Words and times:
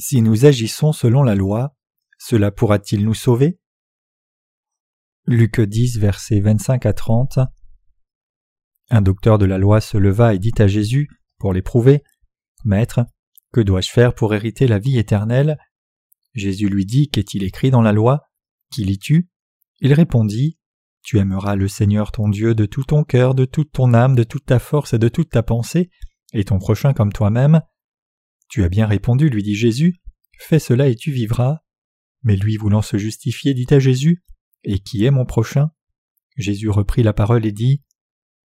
Si 0.00 0.22
nous 0.22 0.46
agissons 0.46 0.92
selon 0.92 1.22
la 1.22 1.34
loi, 1.34 1.76
cela 2.18 2.50
pourra-t-il 2.50 3.04
nous 3.04 3.12
sauver? 3.12 3.60
Luc 5.26 5.60
10, 5.60 5.98
versets 5.98 6.40
25 6.40 6.86
à 6.86 6.94
30. 6.94 7.38
Un 8.88 9.02
docteur 9.02 9.36
de 9.36 9.44
la 9.44 9.58
loi 9.58 9.82
se 9.82 9.98
leva 9.98 10.34
et 10.34 10.38
dit 10.38 10.54
à 10.56 10.66
Jésus, 10.66 11.10
pour 11.36 11.52
l'éprouver 11.52 12.02
Maître, 12.64 13.04
que 13.52 13.60
dois-je 13.60 13.90
faire 13.90 14.14
pour 14.14 14.32
hériter 14.32 14.66
la 14.66 14.78
vie 14.78 14.98
éternelle? 14.98 15.58
Jésus 16.32 16.70
lui 16.70 16.86
dit 16.86 17.10
Qu'est-il 17.10 17.44
écrit 17.44 17.70
dans 17.70 17.82
la 17.82 17.92
loi? 17.92 18.22
Qui 18.72 18.84
lis-tu 18.84 19.28
Il 19.80 19.92
répondit 19.92 20.58
Tu 21.02 21.18
aimeras 21.18 21.56
le 21.56 21.68
Seigneur 21.68 22.10
ton 22.10 22.30
Dieu 22.30 22.54
de 22.54 22.64
tout 22.64 22.84
ton 22.84 23.04
cœur, 23.04 23.34
de 23.34 23.44
toute 23.44 23.70
ton 23.70 23.92
âme, 23.92 24.14
de 24.14 24.24
toute 24.24 24.46
ta 24.46 24.60
force 24.60 24.94
et 24.94 24.98
de 24.98 25.08
toute 25.08 25.28
ta 25.28 25.42
pensée, 25.42 25.90
et 26.32 26.44
ton 26.44 26.58
prochain 26.58 26.94
comme 26.94 27.12
toi-même. 27.12 27.60
Tu 28.50 28.64
as 28.64 28.68
bien 28.68 28.86
répondu, 28.86 29.30
lui 29.30 29.44
dit 29.44 29.54
Jésus. 29.54 30.00
Fais 30.36 30.58
cela 30.58 30.88
et 30.88 30.96
tu 30.96 31.12
vivras. 31.12 31.60
Mais 32.24 32.34
lui, 32.34 32.56
voulant 32.56 32.82
se 32.82 32.98
justifier, 32.98 33.54
dit 33.54 33.68
à 33.70 33.78
Jésus 33.78 34.24
Et 34.64 34.80
qui 34.80 35.04
est 35.04 35.12
mon 35.12 35.24
prochain? 35.24 35.70
Jésus 36.36 36.68
reprit 36.68 37.04
la 37.04 37.12
parole 37.12 37.46
et 37.46 37.52
dit 37.52 37.84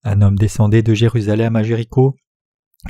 Un 0.03 0.21
homme 0.21 0.37
descendait 0.37 0.83
de 0.83 0.93
Jérusalem 0.93 1.55
à 1.55 1.63
Jéricho. 1.63 2.15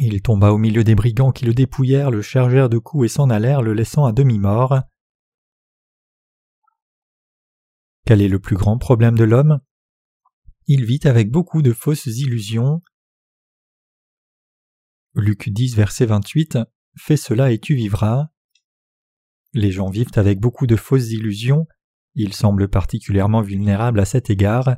Il 0.02 0.22
tomba 0.22 0.52
au 0.52 0.58
milieu 0.58 0.84
des 0.84 0.94
brigands 0.94 1.32
qui 1.32 1.46
le 1.46 1.54
dépouillèrent, 1.54 2.12
le 2.12 2.22
chargèrent 2.22 2.70
de 2.70 2.80
coups 2.80 3.06
et 3.06 3.10
s'en 3.10 3.30
allèrent, 3.30 3.62
le 3.62 3.74
laissant 3.74 4.06
à 4.06 4.12
demi-mort. 4.12 4.82
Quel 8.06 8.22
est 8.22 8.28
le 8.28 8.40
plus 8.40 8.58
grand 8.58 8.78
problème 8.78 9.18
de 9.18 9.24
l'homme? 9.24 9.62
Il 10.68 10.84
vit 10.84 11.00
avec 11.06 11.32
beaucoup 11.32 11.62
de 11.62 11.72
fausses 11.72 12.08
illusions. 12.08 12.82
Luc 15.14 15.48
10, 15.48 15.76
verset 15.76 16.08
28 16.08 16.58
Fais 16.98 17.18
cela 17.18 17.52
et 17.52 17.60
tu 17.60 17.76
vivras. 17.76 18.30
Les 19.54 19.72
gens 19.72 19.90
vivent 19.90 20.12
avec 20.16 20.40
beaucoup 20.40 20.68
de 20.68 20.76
fausses 20.76 21.12
illusions, 21.12 21.68
ils 22.14 22.34
semblent 22.34 22.70
particulièrement 22.70 23.42
vulnérables 23.42 24.00
à 24.00 24.06
cet 24.06 24.30
égard, 24.30 24.76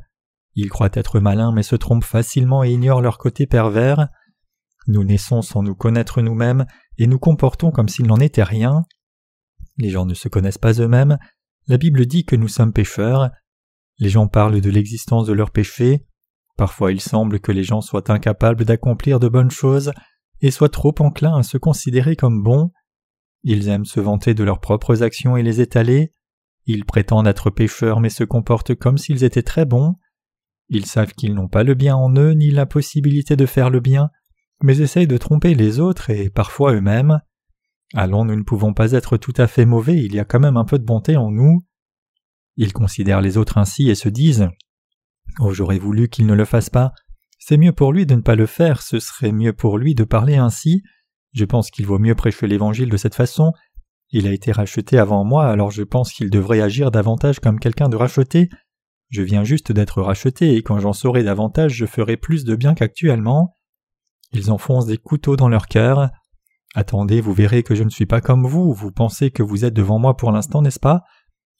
ils 0.55 0.69
croient 0.69 0.89
être 0.93 1.19
malins 1.19 1.51
mais 1.53 1.63
se 1.63 1.75
trompent 1.75 2.03
facilement 2.03 2.63
et 2.63 2.71
ignorent 2.71 3.01
leur 3.01 3.17
côté 3.17 3.45
pervers. 3.45 4.07
Nous 4.87 5.03
naissons 5.03 5.41
sans 5.41 5.61
nous 5.61 5.75
connaître 5.75 6.21
nous-mêmes 6.21 6.65
et 6.97 7.07
nous 7.07 7.19
comportons 7.19 7.71
comme 7.71 7.89
s'il 7.89 8.07
n'en 8.07 8.19
était 8.19 8.43
rien. 8.43 8.83
Les 9.77 9.89
gens 9.89 10.05
ne 10.05 10.15
se 10.15 10.27
connaissent 10.27 10.57
pas 10.57 10.73
eux-mêmes, 10.73 11.17
la 11.67 11.77
Bible 11.77 12.05
dit 12.05 12.25
que 12.25 12.35
nous 12.35 12.47
sommes 12.47 12.73
pécheurs. 12.73 13.29
Les 13.99 14.09
gens 14.09 14.27
parlent 14.27 14.61
de 14.61 14.69
l'existence 14.69 15.27
de 15.27 15.33
leurs 15.33 15.51
péchés. 15.51 16.07
Parfois 16.55 16.91
il 16.91 17.01
semble 17.01 17.39
que 17.39 17.51
les 17.51 17.63
gens 17.63 17.81
soient 17.81 18.11
incapables 18.11 18.65
d'accomplir 18.65 19.19
de 19.19 19.27
bonnes 19.27 19.51
choses 19.51 19.91
et 20.41 20.51
soient 20.51 20.69
trop 20.69 20.93
enclins 20.99 21.37
à 21.37 21.43
se 21.43 21.57
considérer 21.57 22.15
comme 22.15 22.43
bons. 22.43 22.71
Ils 23.43 23.69
aiment 23.69 23.85
se 23.85 23.99
vanter 23.99 24.33
de 24.33 24.43
leurs 24.43 24.59
propres 24.59 25.03
actions 25.03 25.37
et 25.37 25.43
les 25.43 25.61
étaler. 25.61 26.11
Ils 26.65 26.85
prétendent 26.85 27.27
être 27.27 27.49
pécheurs 27.49 27.99
mais 27.99 28.09
se 28.09 28.23
comportent 28.23 28.75
comme 28.75 28.97
s'ils 28.97 29.23
étaient 29.23 29.43
très 29.43 29.65
bons. 29.65 29.95
Ils 30.69 30.85
savent 30.85 31.13
qu'ils 31.13 31.33
n'ont 31.33 31.47
pas 31.47 31.63
le 31.63 31.75
bien 31.75 31.95
en 31.95 32.13
eux 32.15 32.31
ni 32.31 32.51
la 32.51 32.65
possibilité 32.65 33.35
de 33.35 33.45
faire 33.45 33.69
le 33.69 33.79
bien, 33.79 34.09
mais 34.61 34.79
essayent 34.79 35.07
de 35.07 35.17
tromper 35.17 35.53
les 35.53 35.79
autres 35.79 36.09
et 36.09 36.29
parfois 36.29 36.73
eux-mêmes. 36.73 37.21
Allons, 37.93 38.25
nous 38.25 38.35
ne 38.35 38.43
pouvons 38.43 38.73
pas 38.73 38.91
être 38.91 39.15
tout 39.15 39.33
à 39.37 39.47
fait 39.47 39.65
mauvais, 39.65 39.95
il 39.95 40.13
y 40.13 40.19
a 40.19 40.25
quand 40.25 40.41
même 40.41 40.57
un 40.57 40.65
peu 40.65 40.77
de 40.77 40.83
bonté 40.83 41.15
en 41.15 41.31
nous. 41.31 41.65
Ils 42.57 42.73
considèrent 42.73 43.21
les 43.21 43.37
autres 43.37 43.57
ainsi 43.57 43.89
et 43.89 43.95
se 43.95 44.09
disent 44.09 44.49
Oh, 45.39 45.53
j'aurais 45.53 45.79
voulu 45.79 46.09
qu'ils 46.09 46.25
ne 46.25 46.33
le 46.33 46.45
fassent 46.45 46.69
pas. 46.69 46.93
C'est 47.49 47.55
mieux 47.55 47.71
pour 47.71 47.93
lui 47.93 48.05
de 48.05 48.13
ne 48.13 48.19
pas 48.19 48.35
le 48.35 48.45
faire, 48.45 48.81
ce 48.81 48.99
serait 48.99 49.31
mieux 49.31 49.53
pour 49.53 49.77
lui 49.77 49.95
de 49.95 50.03
parler 50.03 50.35
ainsi. 50.35 50.83
Je 51.31 51.45
pense 51.45 51.71
qu'il 51.71 51.85
vaut 51.85 51.97
mieux 51.97 52.13
prêcher 52.13 52.45
l'Évangile 52.45 52.89
de 52.89 52.97
cette 52.97 53.15
façon. 53.15 53.53
Il 54.09 54.27
a 54.27 54.33
été 54.33 54.51
racheté 54.51 54.99
avant 54.99 55.23
moi, 55.23 55.45
alors 55.45 55.71
je 55.71 55.83
pense 55.83 56.11
qu'il 56.11 56.29
devrait 56.29 56.59
agir 56.59 56.91
davantage 56.91 57.39
comme 57.39 57.57
quelqu'un 57.57 57.87
de 57.87 57.95
racheté. 57.95 58.49
Je 59.11 59.21
viens 59.21 59.45
juste 59.45 59.71
d'être 59.71 60.01
racheté, 60.01 60.55
et 60.55 60.61
quand 60.61 60.79
j'en 60.79 60.91
saurai 60.91 61.23
davantage, 61.23 61.73
je 61.73 61.85
ferai 61.85 62.17
plus 62.17 62.43
de 62.43 62.53
bien 62.53 62.73
qu'actuellement. 62.73 63.55
Ils 64.33 64.51
enfoncent 64.51 64.87
des 64.87 64.97
couteaux 64.97 65.37
dans 65.37 65.47
leur 65.47 65.67
cœur. 65.67 66.09
Attendez, 66.75 67.21
vous 67.21 67.33
verrez 67.33 67.63
que 67.63 67.75
je 67.75 67.83
ne 67.83 67.89
suis 67.89 68.05
pas 68.05 68.19
comme 68.19 68.45
vous, 68.45 68.73
vous 68.73 68.91
pensez 68.91 69.31
que 69.31 69.41
vous 69.41 69.63
êtes 69.63 69.73
devant 69.73 69.99
moi 69.99 70.17
pour 70.17 70.33
l'instant, 70.33 70.61
n'est-ce 70.61 70.81
pas? 70.81 71.03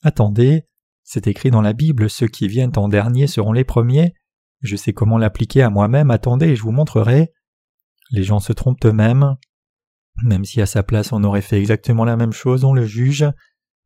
Attendez, 0.04 0.64
c'est 1.04 1.28
écrit 1.28 1.50
dans 1.50 1.62
la 1.62 1.72
Bible, 1.72 2.10
ceux 2.10 2.28
qui 2.28 2.50
viennent 2.50 2.74
en 2.76 2.90
dernier 2.90 3.28
seront 3.28 3.54
les 3.54 3.64
premiers. 3.64 4.16
Je 4.62 4.76
sais 4.76 4.94
comment 4.94 5.18
l'appliquer 5.18 5.62
à 5.62 5.70
moi-même, 5.70 6.12
attendez 6.12 6.48
et 6.48 6.56
je 6.56 6.64
vous 6.64 6.72
montrerai. 6.72 7.32
Les 8.12 8.24
gens 8.24 8.40
se 8.40 8.54
trompent 8.54 8.86
eux-mêmes. 8.86 9.36
Même 10.24 10.46
si 10.46 10.62
à 10.62 10.66
sa 10.66 10.84
place 10.84 11.12
on 11.12 11.24
aurait 11.24 11.42
fait 11.42 11.60
exactement 11.60 12.06
la 12.06 12.18
même 12.18 12.34
chose, 12.34 12.64
on 12.64 12.74
le 12.74 12.86
juge. 12.86 13.26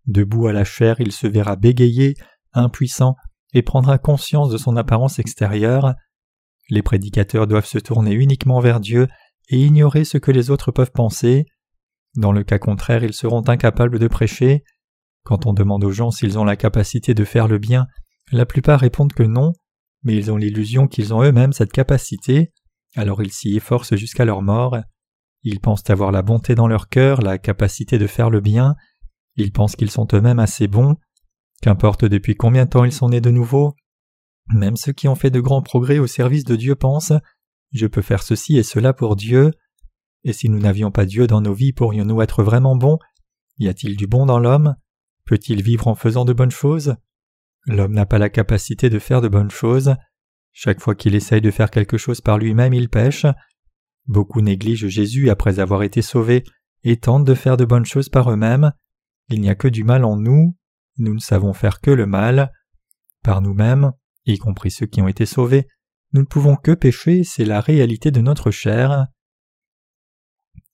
Debout 0.05 0.47
à 0.47 0.53
la 0.53 0.63
chair, 0.63 0.95
il 0.99 1.11
se 1.11 1.27
verra 1.27 1.55
bégayer, 1.55 2.15
impuissant, 2.53 3.15
et 3.53 3.61
prendra 3.61 3.97
conscience 3.97 4.49
de 4.49 4.57
son 4.57 4.77
apparence 4.77 5.19
extérieure. 5.19 5.93
Les 6.69 6.81
prédicateurs 6.81 7.47
doivent 7.47 7.65
se 7.65 7.79
tourner 7.79 8.13
uniquement 8.13 8.61
vers 8.61 8.79
Dieu 8.79 9.07
et 9.49 9.59
ignorer 9.59 10.05
ce 10.05 10.17
que 10.17 10.31
les 10.31 10.49
autres 10.49 10.71
peuvent 10.71 10.91
penser. 10.91 11.45
Dans 12.15 12.31
le 12.31 12.43
cas 12.43 12.59
contraire, 12.59 13.03
ils 13.03 13.13
seront 13.13 13.47
incapables 13.47 13.99
de 13.99 14.07
prêcher. 14.07 14.63
Quand 15.23 15.45
on 15.45 15.53
demande 15.53 15.83
aux 15.83 15.91
gens 15.91 16.11
s'ils 16.11 16.39
ont 16.39 16.45
la 16.45 16.55
capacité 16.55 17.13
de 17.13 17.25
faire 17.25 17.47
le 17.47 17.57
bien, 17.57 17.88
la 18.31 18.45
plupart 18.45 18.79
répondent 18.79 19.13
que 19.13 19.23
non, 19.23 19.53
mais 20.03 20.16
ils 20.16 20.31
ont 20.31 20.38
l'illusion 20.38 20.88
qu'ils 20.88 21.13
ont 21.13 21.23
eux-mêmes 21.23 21.53
cette 21.53 21.72
capacité, 21.72 22.51
alors 22.95 23.22
ils 23.22 23.31
s'y 23.31 23.56
efforcent 23.56 23.95
jusqu'à 23.95 24.25
leur 24.25 24.41
mort. 24.41 24.78
Ils 25.44 25.59
pensent 25.59 25.89
avoir 25.89 26.12
la 26.12 26.22
bonté 26.22 26.56
dans 26.56 26.67
leur 26.67 26.89
cœur, 26.89 27.22
la 27.22 27.38
capacité 27.38 27.97
de 27.97 28.07
faire 28.07 28.29
le 28.29 28.41
bien, 28.41 28.75
ils 29.38 29.51
pensent 29.51 29.75
qu'ils 29.75 29.91
sont 29.91 30.07
eux-mêmes 30.13 30.39
assez 30.39 30.67
bons, 30.67 30.95
qu'importe 31.62 32.06
depuis 32.06 32.35
combien 32.35 32.66
de 32.66 32.69
temps 32.69 32.84
ils 32.84 32.91
sont 32.91 33.09
nés 33.09 33.22
de 33.22 33.31
nouveau. 33.31 33.75
Même 34.50 34.75
ceux 34.75 34.91
qui 34.91 35.07
ont 35.07 35.16
fait 35.16 35.29
de 35.29 35.39
grands 35.39 35.62
progrès 35.62 36.00
au 36.00 36.07
service 36.07 36.44
de 36.44 36.56
Dieu 36.56 36.75
pensent 36.75 37.13
Je 37.72 37.88
peux 37.88 38.01
faire 38.01 38.23
ceci 38.23 38.57
et 38.57 38.63
cela 38.63 38.94
pour 38.94 39.16
Dieu. 39.16 39.51
Et 40.23 40.33
si 40.33 40.50
nous 40.50 40.59
n'avions 40.59 40.91
pas 40.91 41.06
Dieu 41.06 41.28
dans 41.28 41.41
nos 41.41 41.53
vies, 41.53 41.73
pourrions-nous 41.73 42.22
être 42.22 42.44
vraiment 42.44 42.75
bons? 42.75 43.00
Y 43.57 43.69
a-t-il 43.69 43.95
du 43.95 44.07
bon 44.07 44.25
dans 44.25 44.39
l'homme? 44.39 44.75
Peut-il 45.25 45.63
vivre 45.63 45.88
en 45.88 45.95
faisant 45.95 46.25
de 46.25 46.33
bonnes 46.33 46.51
choses? 46.51 46.95
L'homme 47.67 47.94
n'a 47.94 48.05
pas 48.05 48.17
la 48.17 48.29
capacité 48.29 48.89
de 48.89 48.99
faire 48.99 49.22
de 49.22 49.27
bonnes 49.27 49.51
choses. 49.51 49.95
Chaque 50.51 50.81
fois 50.81 50.95
qu'il 50.95 51.16
essaye 51.16 51.41
de 51.41 51.51
faire 51.51 51.72
quelque 51.72 51.97
chose 51.97 52.22
par 52.22 52.38
lui-même, 52.38 52.73
il 52.73 52.89
pêche. 52.89 53.25
Beaucoup 54.07 54.41
négligent 54.41 54.88
Jésus 54.88 55.29
après 55.29 55.59
avoir 55.59 55.83
été 55.83 56.01
sauvés 56.01 56.44
et 56.83 56.97
tentent 56.97 57.25
de 57.25 57.35
faire 57.35 57.57
de 57.57 57.66
bonnes 57.66 57.85
choses 57.85 58.09
par 58.09 58.31
eux-mêmes. 58.31 58.71
Il 59.29 59.41
n'y 59.41 59.50
a 59.50 59.55
que 59.55 59.67
du 59.67 59.83
mal 59.83 60.03
en 60.03 60.17
nous. 60.17 60.57
Nous 60.97 61.13
ne 61.13 61.19
savons 61.19 61.53
faire 61.53 61.79
que 61.79 61.91
le 61.91 62.05
mal. 62.05 62.51
Par 63.23 63.41
nous-mêmes, 63.41 63.91
y 64.25 64.38
compris 64.38 64.71
ceux 64.71 64.88
qui 64.88 65.01
ont 65.01 65.07
été 65.07 65.25
sauvés, 65.25 65.67
nous 66.13 66.21
ne 66.21 66.25
pouvons 66.25 66.55
que 66.55 66.71
pécher, 66.71 67.23
c'est 67.23 67.45
la 67.45 67.61
réalité 67.61 68.11
de 68.11 68.19
notre 68.19 68.51
chair. 68.51 69.07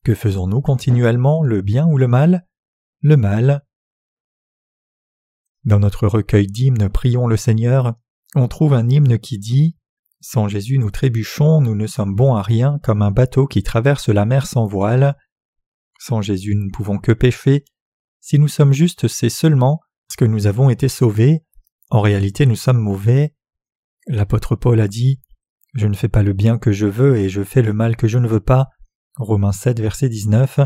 Que 0.03 0.15
faisons-nous 0.15 0.61
continuellement, 0.61 1.43
le 1.43 1.61
bien 1.61 1.85
ou 1.85 1.97
le 1.97 2.07
mal? 2.07 2.47
Le 3.01 3.17
mal. 3.17 3.66
Dans 5.67 5.79
notre 5.79 6.07
recueil 6.07 6.47
d'hymnes 6.47 6.88
Prions 6.88 7.28
le 7.28 7.35
Seigneur, 7.35 7.95
on 8.35 8.47
trouve 8.47 8.73
un 8.73 8.88
hymne 8.88 9.19
qui 9.19 9.38
dit 9.38 9.75
Sans 10.22 10.47
Jésus 10.47 10.78
nous 10.78 10.91
trébuchons, 10.91 11.59
nous 11.59 11.75
ne 11.75 11.88
sommes 11.88 12.16
bons 12.16 12.35
à 12.35 12.41
rien 12.41 12.79
comme 12.83 13.01
un 13.01 13.11
bateau 13.11 13.47
qui 13.47 13.63
traverse 13.63 14.07
la 14.07 14.23
mer 14.23 14.47
sans 14.47 14.66
voile. 14.66 15.17
Sans 16.00 16.22
Jésus 16.22 16.56
nous 16.56 16.67
ne 16.67 16.72
pouvons 16.72 17.00
que 17.00 17.11
pécher. 17.11 17.66
Si 18.22 18.39
nous 18.39 18.47
sommes 18.47 18.72
justes, 18.72 19.09
c'est 19.09 19.27
seulement 19.27 19.81
parce 20.07 20.16
que 20.16 20.23
nous 20.23 20.47
avons 20.47 20.69
été 20.69 20.88
sauvés. 20.88 21.44
En 21.89 22.00
réalité, 22.00 22.45
nous 22.45 22.56
sommes 22.56 22.80
mauvais. 22.80 23.36
L'apôtre 24.07 24.56
Paul 24.56 24.80
a 24.80 24.88
dit 24.88 25.19
Je 25.74 25.88
ne 25.88 25.95
fais 25.95 26.07
pas 26.07 26.24
le 26.24 26.31
bien 26.31 26.57
que 26.57 26.71
je 26.71 26.88
veux 26.88 27.18
et 27.18 27.27
je 27.27 27.44
fais 27.44 27.62
le 27.62 27.74
mal 27.74 27.97
que 27.97 28.07
je 28.07 28.19
ne 28.19 28.27
veux 28.30 28.39
pas. 28.39 28.69
Romains 29.18 29.51
7, 29.51 29.81
verset 29.81 30.07
19. 30.07 30.62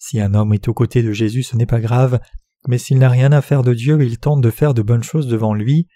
Si 0.00 0.20
un 0.20 0.34
homme 0.34 0.54
est 0.54 0.66
aux 0.66 0.74
côtés 0.74 1.04
de 1.04 1.12
Jésus, 1.12 1.44
ce 1.44 1.56
n'est 1.56 1.66
pas 1.66 1.80
grave, 1.80 2.18
mais 2.66 2.78
s'il 2.78 2.98
n'a 2.98 3.08
rien 3.08 3.32
à 3.32 3.42
faire 3.42 3.62
de 3.62 3.74
Dieu, 3.74 4.02
il 4.02 4.18
tente 4.18 4.40
de 4.40 4.50
faire 4.50 4.74
de 4.74 4.82
bonnes 4.82 5.02
choses 5.02 5.28
devant 5.28 5.54
lui, 5.54 5.86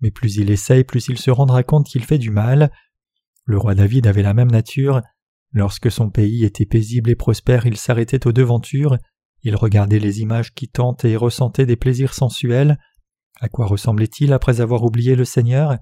mais 0.00 0.10
plus 0.10 0.36
il 0.36 0.50
essaye, 0.50 0.84
plus 0.84 1.08
il 1.08 1.18
se 1.18 1.30
rendra 1.30 1.62
compte 1.62 1.86
qu'il 1.86 2.04
fait 2.04 2.18
du 2.18 2.30
mal. 2.30 2.70
Le 3.44 3.58
roi 3.58 3.74
David 3.74 4.06
avait 4.06 4.22
la 4.22 4.34
même 4.34 4.50
nature. 4.50 5.00
Lorsque 5.52 5.90
son 5.90 6.10
pays 6.10 6.44
était 6.44 6.66
paisible 6.66 7.10
et 7.10 7.16
prospère, 7.16 7.66
il 7.66 7.76
s'arrêtait 7.76 8.26
aux 8.26 8.32
devantures, 8.32 8.96
il 9.42 9.56
regardait 9.56 9.98
les 9.98 10.20
images 10.20 10.54
qui 10.54 10.68
tentent 10.68 11.04
et 11.04 11.16
ressentait 11.16 11.66
des 11.66 11.76
plaisirs 11.76 12.14
sensuels. 12.14 12.78
À 13.40 13.48
quoi 13.48 13.66
ressemblait-il 13.66 14.32
après 14.32 14.60
avoir 14.60 14.84
oublié 14.84 15.16
le 15.16 15.24
Seigneur? 15.24 15.78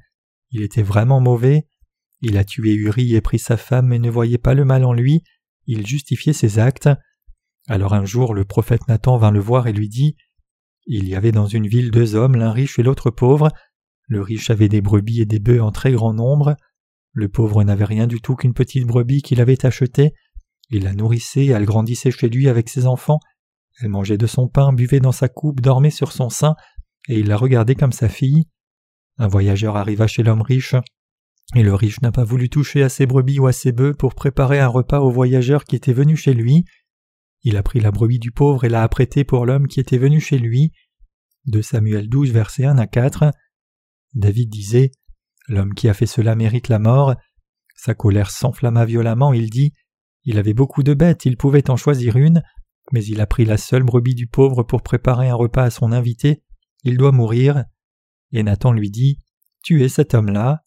Il 0.51 0.63
était 0.63 0.83
vraiment 0.83 1.21
mauvais. 1.21 1.67
Il 2.23 2.37
a 2.39 2.45
tué 2.45 2.75
Uri 2.75 3.15
et 3.15 3.21
pris 3.21 3.39
sa 3.39 3.57
femme, 3.57 3.89
mais 3.89 3.99
ne 3.99 4.11
voyait 4.11 4.39
pas 4.39 4.55
le 4.55 4.65
mal 4.65 4.85
en 4.85 4.93
lui. 4.93 5.23
Il 5.67 5.87
justifiait 5.87 6.33
ses 6.33 6.59
actes. 6.59 6.89
Alors 7.69 7.95
un 7.95 8.05
jour, 8.05 8.35
le 8.35 8.45
prophète 8.45 8.89
Nathan 8.89 9.19
vint 9.19 9.31
le 9.31 9.41
voir 9.41 9.67
et 9.67 9.73
lui 9.73 9.89
dit 9.89 10.17
il 10.87 11.09
y 11.09 11.15
avait 11.15 11.33
dans 11.33 11.47
une 11.47 11.67
ville 11.67 11.91
deux 11.91 12.15
hommes, 12.15 12.37
l'un 12.37 12.53
riche 12.53 12.79
et 12.79 12.83
l'autre 12.83 13.11
pauvre. 13.11 13.49
Le 14.09 14.23
riche 14.23 14.51
avait 14.51 14.69
des 14.69 14.81
brebis 14.81 15.21
et 15.21 15.27
des 15.27 15.39
bœufs 15.39 15.63
en 15.63 15.71
très 15.71 15.93
grand 15.93 16.13
nombre. 16.13 16.57
Le 17.13 17.29
pauvre 17.29 17.63
n'avait 17.65 17.85
rien 17.85 18.07
du 18.07 18.21
tout 18.21 18.37
qu'une 18.37 18.55
petite 18.55 18.87
brebis 18.87 19.23
qu'il 19.23 19.41
avait 19.41 19.65
achetée. 19.65 20.13
Il 20.71 20.85
la 20.85 20.95
nourrissait, 20.95 21.47
elle 21.47 21.65
grandissait 21.65 22.11
chez 22.11 22.29
lui 22.29 22.49
avec 22.49 22.69
ses 22.69 22.87
enfants. 22.87 23.21
Elle 23.81 23.89
mangeait 23.89 24.19
de 24.19 24.27
son 24.27 24.49
pain, 24.49 24.73
buvait 24.73 25.01
dans 25.01 25.13
sa 25.13 25.29
coupe, 25.29 25.61
dormait 25.61 25.91
sur 25.91 26.13
son 26.13 26.29
sein, 26.29 26.55
et 27.09 27.19
il 27.19 27.29
la 27.29 27.37
regardait 27.37 27.75
comme 27.75 27.93
sa 27.93 28.09
fille. 28.09 28.45
Un 29.19 29.29
voyageur 29.29 29.77
arriva 29.77 30.07
chez 30.07 30.23
l'homme 30.23 30.43
riche, 30.43 30.75
et 31.55 31.63
le 31.63 31.75
riche 31.75 32.01
n'a 32.01 32.13
pas 32.13 32.25
voulu 32.25 32.49
toucher 32.49 32.83
à 32.83 32.89
ses 32.89 33.07
brebis 33.07 33.41
ou 33.41 33.47
à 33.47 33.53
ses 33.53 33.73
bœufs 33.73 33.95
pour 33.95 34.15
préparer 34.15 34.61
un 34.61 34.69
repas 34.69 35.01
au 35.01 35.11
voyageur 35.11 35.65
qui 35.65 35.77
était 35.77 35.93
venu 35.93 36.17
chez 36.17 36.35
lui. 36.35 36.65
Il 37.43 37.57
a 37.57 37.63
pris 37.63 37.81
la 37.81 37.91
brebis 37.91 38.19
du 38.19 38.33
pauvre 38.33 38.65
et 38.65 38.69
l'a 38.69 38.83
apprêtée 38.83 39.25
pour 39.25 39.47
l'homme 39.47 39.67
qui 39.67 39.81
était 39.81 39.99
venu 39.99 40.21
chez 40.21 40.39
lui. 40.39 40.73
De 41.47 41.63
Samuel 41.63 42.09
12, 42.09 42.33
versets 42.33 42.65
1 42.65 42.79
à 42.79 42.87
4. 42.87 43.33
David 44.15 44.51
disait 44.51 44.91
L'homme 45.49 45.75
qui 45.75 45.89
a 45.89 45.95
fait 45.95 46.07
cela 46.07 46.35
mérite 46.37 46.69
la 46.69 46.79
mort. 46.79 47.15
Sa 47.77 47.95
colère 47.95 48.31
s'enflamma 48.31 48.85
violemment, 48.85 49.33
il 49.33 49.49
dit 49.49 49.73
Il 50.25 50.39
avait 50.39 50.55
beaucoup 50.55 50.83
de 50.83 50.95
bêtes, 50.95 51.25
il 51.25 51.37
pouvait 51.37 51.71
en 51.71 51.77
choisir 51.77 52.17
une, 52.17 52.43
mais 52.93 53.05
il 53.05 53.21
a 53.21 53.27
pris 53.27 53.45
la 53.45 53.57
seule 53.57 53.83
brebis 53.83 54.15
du 54.15 54.27
pauvre 54.27 54.63
pour 54.63 54.83
préparer 54.83 55.29
un 55.29 55.35
repas 55.35 55.65
à 55.65 55.71
son 55.71 55.93
invité, 55.93 56.43
il 56.85 56.97
doit 56.97 57.13
mourir. 57.13 57.65
Et 58.33 58.43
Nathan 58.43 58.73
lui 58.73 58.91
dit 58.91 59.19
Tuez 59.63 59.89
cet 59.89 60.15
homme-là. 60.15 60.63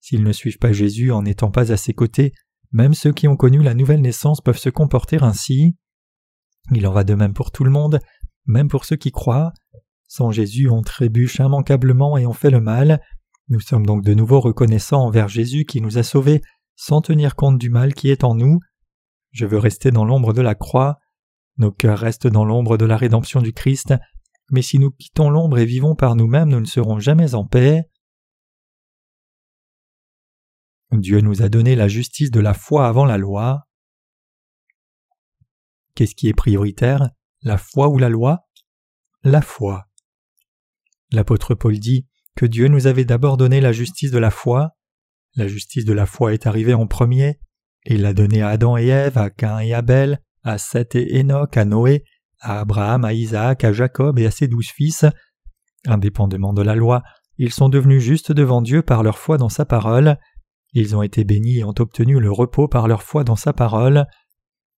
S'ils 0.00 0.22
ne 0.22 0.32
suivent 0.32 0.58
pas 0.58 0.72
Jésus 0.72 1.10
en 1.10 1.22
n'étant 1.22 1.50
pas 1.50 1.72
à 1.72 1.76
ses 1.76 1.94
côtés, 1.94 2.32
même 2.72 2.94
ceux 2.94 3.12
qui 3.12 3.28
ont 3.28 3.36
connu 3.36 3.62
la 3.62 3.74
nouvelle 3.74 4.02
naissance 4.02 4.40
peuvent 4.40 4.58
se 4.58 4.70
comporter 4.70 5.18
ainsi. 5.20 5.76
Il 6.72 6.86
en 6.86 6.92
va 6.92 7.04
de 7.04 7.14
même 7.14 7.34
pour 7.34 7.52
tout 7.52 7.64
le 7.64 7.70
monde, 7.70 8.00
même 8.46 8.68
pour 8.68 8.84
ceux 8.84 8.96
qui 8.96 9.12
croient. 9.12 9.52
Sans 10.08 10.30
Jésus, 10.30 10.68
on 10.68 10.82
trébuche 10.82 11.38
immanquablement 11.38 12.16
et 12.18 12.26
on 12.26 12.32
fait 12.32 12.50
le 12.50 12.60
mal. 12.60 13.00
Nous 13.48 13.60
sommes 13.60 13.86
donc 13.86 14.02
de 14.02 14.14
nouveau 14.14 14.40
reconnaissants 14.40 15.04
envers 15.04 15.28
Jésus 15.28 15.64
qui 15.64 15.80
nous 15.80 15.98
a 15.98 16.02
sauvés 16.02 16.42
sans 16.76 17.00
tenir 17.00 17.36
compte 17.36 17.58
du 17.58 17.70
mal 17.70 17.94
qui 17.94 18.10
est 18.10 18.24
en 18.24 18.34
nous. 18.34 18.60
Je 19.32 19.46
veux 19.46 19.58
rester 19.58 19.90
dans 19.90 20.04
l'ombre 20.04 20.32
de 20.32 20.42
la 20.42 20.54
croix. 20.54 20.98
Nos 21.58 21.72
cœurs 21.72 21.98
restent 21.98 22.26
dans 22.26 22.44
l'ombre 22.44 22.76
de 22.76 22.84
la 22.84 22.96
rédemption 22.96 23.40
du 23.40 23.52
Christ, 23.52 23.94
mais 24.50 24.62
si 24.62 24.78
nous 24.78 24.90
quittons 24.90 25.30
l'ombre 25.30 25.58
et 25.58 25.64
vivons 25.64 25.94
par 25.94 26.14
nous-mêmes, 26.14 26.50
nous 26.50 26.60
ne 26.60 26.66
serons 26.66 26.98
jamais 26.98 27.34
en 27.34 27.44
paix. 27.44 27.88
Dieu 30.92 31.20
nous 31.20 31.42
a 31.42 31.48
donné 31.48 31.74
la 31.74 31.88
justice 31.88 32.30
de 32.30 32.40
la 32.40 32.54
foi 32.54 32.86
avant 32.86 33.04
la 33.04 33.18
loi. 33.18 33.65
Qu'est-ce 35.96 36.14
qui 36.14 36.28
est 36.28 36.34
prioritaire, 36.34 37.10
la 37.42 37.58
foi 37.58 37.88
ou 37.88 37.98
la 37.98 38.10
loi? 38.10 38.46
La 39.24 39.40
foi. 39.40 39.86
L'apôtre 41.10 41.54
Paul 41.54 41.78
dit 41.78 42.06
que 42.36 42.46
Dieu 42.46 42.68
nous 42.68 42.86
avait 42.86 43.06
d'abord 43.06 43.36
donné 43.38 43.60
la 43.60 43.72
justice 43.72 44.10
de 44.10 44.18
la 44.18 44.30
foi. 44.30 44.76
La 45.34 45.48
justice 45.48 45.86
de 45.86 45.92
la 45.94 46.06
foi 46.06 46.34
est 46.34 46.46
arrivée 46.46 46.74
en 46.74 46.86
premier, 46.86 47.40
il 47.86 48.02
l'a 48.02 48.12
donnée 48.12 48.42
à 48.42 48.48
Adam 48.48 48.76
et 48.76 48.88
Ève, 48.88 49.16
à 49.16 49.30
Cain 49.30 49.60
et 49.60 49.72
Abel, 49.72 50.20
à 50.42 50.58
Seth 50.58 50.96
et 50.96 51.20
Enoch, 51.20 51.56
à 51.56 51.64
Noé, 51.64 52.04
à 52.40 52.60
Abraham, 52.60 53.04
à 53.04 53.12
Isaac, 53.12 53.64
à 53.64 53.72
Jacob 53.72 54.18
et 54.18 54.26
à 54.26 54.30
ses 54.30 54.48
douze 54.48 54.68
fils. 54.68 55.06
Indépendamment 55.86 56.52
de 56.52 56.62
la 56.62 56.74
loi, 56.74 57.02
ils 57.38 57.52
sont 57.52 57.68
devenus 57.68 58.02
justes 58.02 58.32
devant 58.32 58.60
Dieu 58.60 58.82
par 58.82 59.02
leur 59.02 59.18
foi 59.18 59.38
dans 59.38 59.48
sa 59.48 59.64
parole. 59.64 60.18
Ils 60.72 60.94
ont 60.94 61.02
été 61.02 61.24
bénis 61.24 61.58
et 61.58 61.64
ont 61.64 61.74
obtenu 61.78 62.20
le 62.20 62.30
repos 62.30 62.68
par 62.68 62.86
leur 62.86 63.02
foi 63.02 63.24
dans 63.24 63.36
sa 63.36 63.52
parole. 63.52 64.06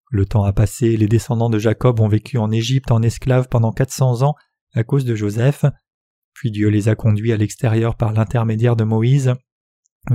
Le 0.09 0.25
temps 0.25 0.43
a 0.43 0.53
passé, 0.53 0.97
les 0.97 1.07
descendants 1.07 1.49
de 1.49 1.59
Jacob 1.59 1.99
ont 1.99 2.07
vécu 2.07 2.37
en 2.37 2.51
Égypte 2.51 2.91
en 2.91 3.01
esclaves 3.01 3.47
pendant 3.47 3.71
quatre 3.71 3.93
cents 3.93 4.23
ans 4.23 4.35
à 4.73 4.83
cause 4.83 5.05
de 5.05 5.15
Joseph, 5.15 5.65
puis 6.33 6.51
Dieu 6.51 6.69
les 6.69 6.89
a 6.89 6.95
conduits 6.95 7.31
à 7.31 7.37
l'extérieur 7.37 7.95
par 7.95 8.13
l'intermédiaire 8.13 8.75
de 8.75 8.83
Moïse 8.83 9.33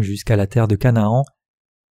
jusqu'à 0.01 0.37
la 0.37 0.47
terre 0.47 0.69
de 0.69 0.77
Canaan. 0.77 1.23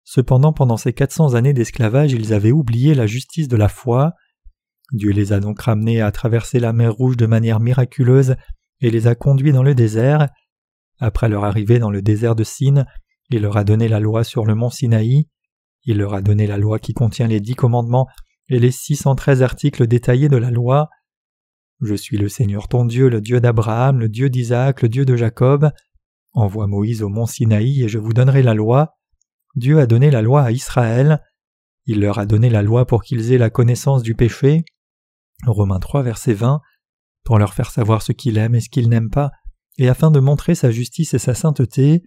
Cependant, 0.03 0.53
pendant 0.53 0.77
ces 0.77 0.93
quatre 0.93 1.11
cents 1.11 1.33
années 1.33 1.53
d'esclavage, 1.53 2.13
ils 2.13 2.33
avaient 2.33 2.51
oublié 2.51 2.95
la 2.95 3.05
justice 3.05 3.47
de 3.47 3.57
la 3.57 3.67
foi. 3.67 4.13
Dieu 4.91 5.11
les 5.11 5.33
a 5.33 5.39
donc 5.39 5.61
ramenés 5.61 6.01
à 6.01 6.11
traverser 6.11 6.59
la 6.59 6.73
mer 6.73 6.93
Rouge 6.93 7.17
de 7.17 7.25
manière 7.25 7.59
miraculeuse 7.59 8.35
et 8.81 8.91
les 8.91 9.07
a 9.07 9.15
conduits 9.15 9.51
dans 9.51 9.63
le 9.63 9.75
désert. 9.75 10.29
Après 10.99 11.29
leur 11.29 11.43
arrivée 11.43 11.79
dans 11.79 11.91
le 11.91 12.01
désert 12.01 12.35
de 12.35 12.43
Sin, 12.43 12.85
il 13.29 13.41
leur 13.41 13.57
a 13.57 13.63
donné 13.63 13.87
la 13.87 13.99
loi 13.99 14.23
sur 14.23 14.45
le 14.45 14.55
mont 14.55 14.69
Sinaï. 14.69 15.27
Il 15.83 15.97
leur 15.97 16.13
a 16.13 16.21
donné 16.21 16.47
la 16.47 16.57
loi 16.57 16.79
qui 16.79 16.93
contient 16.93 17.27
les 17.27 17.39
dix 17.39 17.55
commandements 17.55 18.07
et 18.47 18.59
les 18.59 18.71
six 18.71 18.95
cent 18.95 19.15
treize 19.15 19.41
articles 19.41 19.87
détaillés 19.87 20.29
de 20.29 20.37
la 20.37 20.51
loi. 20.51 20.89
Je 21.81 21.95
suis 21.95 22.17
le 22.17 22.27
Seigneur 22.27 22.67
ton 22.67 22.85
Dieu, 22.85 23.09
le 23.09 23.21
Dieu 23.21 23.39
d'Abraham, 23.39 23.99
le 23.99 24.09
Dieu 24.09 24.29
d'Isaac, 24.29 24.81
le 24.81 24.89
Dieu 24.89 25.05
de 25.05 25.15
Jacob. 25.15 25.71
Envoie 26.33 26.67
Moïse 26.67 27.01
au 27.01 27.09
mont 27.09 27.25
Sinaï 27.25 27.83
et 27.83 27.87
je 27.87 27.97
vous 27.97 28.13
donnerai 28.13 28.43
la 28.43 28.53
loi. 28.53 28.95
Dieu 29.55 29.79
a 29.79 29.87
donné 29.87 30.11
la 30.11 30.21
loi 30.21 30.43
à 30.43 30.51
Israël. 30.51 31.21
Il 31.85 32.01
leur 32.01 32.19
a 32.19 32.25
donné 32.25 32.49
la 32.49 32.61
loi 32.61 32.85
pour 32.85 33.03
qu'ils 33.03 33.31
aient 33.31 33.37
la 33.37 33.49
connaissance 33.49 34.03
du 34.03 34.13
péché. 34.13 34.63
Romains 35.45 35.79
3, 35.79 36.03
verset 36.03 36.33
20, 36.33 36.61
pour 37.23 37.39
leur 37.39 37.53
faire 37.53 37.71
savoir 37.71 38.01
ce 38.01 38.11
qu'il 38.11 38.37
aime 38.37 38.55
et 38.55 38.61
ce 38.61 38.69
qu'il 38.69 38.89
n'aime 38.89 39.09
pas, 39.09 39.31
et 39.77 39.87
afin 39.87 40.11
de 40.11 40.19
montrer 40.19 40.55
sa 40.55 40.71
justice 40.71 41.13
et 41.13 41.19
sa 41.19 41.33
sainteté. 41.33 42.03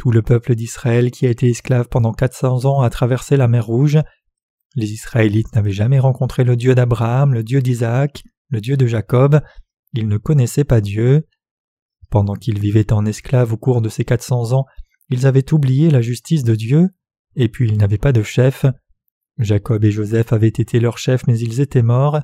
Tout 0.00 0.12
le 0.12 0.22
peuple 0.22 0.54
d'Israël 0.54 1.10
qui 1.10 1.26
a 1.26 1.28
été 1.28 1.50
esclave 1.50 1.88
pendant 1.90 2.14
quatre 2.14 2.32
cents 2.32 2.64
ans 2.64 2.80
a 2.80 2.88
traversé 2.88 3.36
la 3.36 3.48
mer 3.48 3.66
Rouge. 3.66 3.98
Les 4.74 4.92
Israélites 4.92 5.54
n'avaient 5.54 5.72
jamais 5.72 5.98
rencontré 5.98 6.42
le 6.42 6.56
Dieu 6.56 6.74
d'Abraham, 6.74 7.34
le 7.34 7.42
Dieu 7.42 7.60
d'Isaac, 7.60 8.22
le 8.48 8.62
Dieu 8.62 8.78
de 8.78 8.86
Jacob, 8.86 9.42
ils 9.92 10.08
ne 10.08 10.16
connaissaient 10.16 10.64
pas 10.64 10.80
Dieu. 10.80 11.26
Pendant 12.08 12.32
qu'ils 12.32 12.58
vivaient 12.58 12.94
en 12.94 13.04
esclave 13.04 13.52
au 13.52 13.58
cours 13.58 13.82
de 13.82 13.90
ces 13.90 14.06
quatre 14.06 14.22
cents 14.22 14.54
ans, 14.54 14.64
ils 15.10 15.26
avaient 15.26 15.52
oublié 15.52 15.90
la 15.90 16.00
justice 16.00 16.44
de 16.44 16.54
Dieu, 16.54 16.88
et 17.36 17.50
puis 17.50 17.68
ils 17.68 17.76
n'avaient 17.76 17.98
pas 17.98 18.12
de 18.12 18.22
chef. 18.22 18.64
Jacob 19.36 19.84
et 19.84 19.90
Joseph 19.90 20.32
avaient 20.32 20.48
été 20.48 20.80
leurs 20.80 20.96
chefs, 20.96 21.26
mais 21.26 21.38
ils 21.38 21.60
étaient 21.60 21.82
morts. 21.82 22.22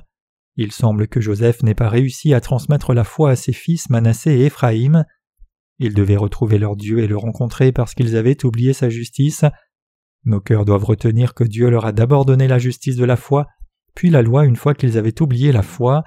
Il 0.55 0.71
semble 0.71 1.07
que 1.07 1.21
Joseph 1.21 1.61
n'ait 1.61 1.75
pas 1.75 1.89
réussi 1.89 2.33
à 2.33 2.41
transmettre 2.41 2.95
la 2.95 3.03
foi 3.03 3.29
à 3.29 3.35
ses 3.35 3.53
fils 3.53 3.91
Manassé 3.91 4.31
et 4.31 4.45
Éphraïm. 4.45 5.05
Ils 5.79 5.93
devaient 5.93 6.17
retrouver 6.17 6.57
leur 6.57 6.75
Dieu 6.75 6.99
et 6.99 7.07
le 7.07 7.17
rencontrer 7.17 7.71
parce 7.71 7.93
qu'ils 7.93 8.15
avaient 8.15 8.45
oublié 8.45 8.73
sa 8.73 8.89
justice. 8.89 9.45
Nos 10.25 10.41
cœurs 10.41 10.65
doivent 10.65 10.85
retenir 10.85 11.33
que 11.33 11.43
Dieu 11.43 11.69
leur 11.69 11.85
a 11.85 11.91
d'abord 11.91 12.25
donné 12.25 12.47
la 12.47 12.59
justice 12.59 12.95
de 12.95 13.05
la 13.05 13.15
foi, 13.15 13.45
puis 13.95 14.09
la 14.09 14.21
loi 14.21 14.45
une 14.45 14.55
fois 14.55 14.73
qu'ils 14.73 14.97
avaient 14.97 15.21
oublié 15.21 15.51
la 15.51 15.63
foi. 15.63 16.03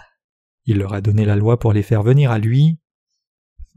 Il 0.64 0.78
leur 0.78 0.92
a 0.92 1.00
donné 1.00 1.24
la 1.24 1.36
loi 1.36 1.58
pour 1.58 1.72
les 1.72 1.82
faire 1.82 2.02
venir 2.02 2.30
à 2.30 2.38
lui. 2.38 2.78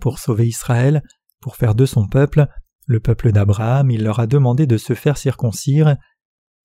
Pour 0.02 0.20
sauver 0.20 0.48
Israël, 0.48 1.04
pour 1.40 1.56
faire 1.56 1.76
de 1.76 1.86
son 1.86 2.08
peuple, 2.08 2.48
le 2.86 3.00
peuple 3.00 3.32
d'Abraham, 3.32 3.92
il 3.92 4.04
leur 4.04 4.20
a 4.20 4.28
demandé 4.28 4.68
de 4.68 4.78
se 4.78 4.94
faire 4.94 5.18
circoncire. 5.18 5.96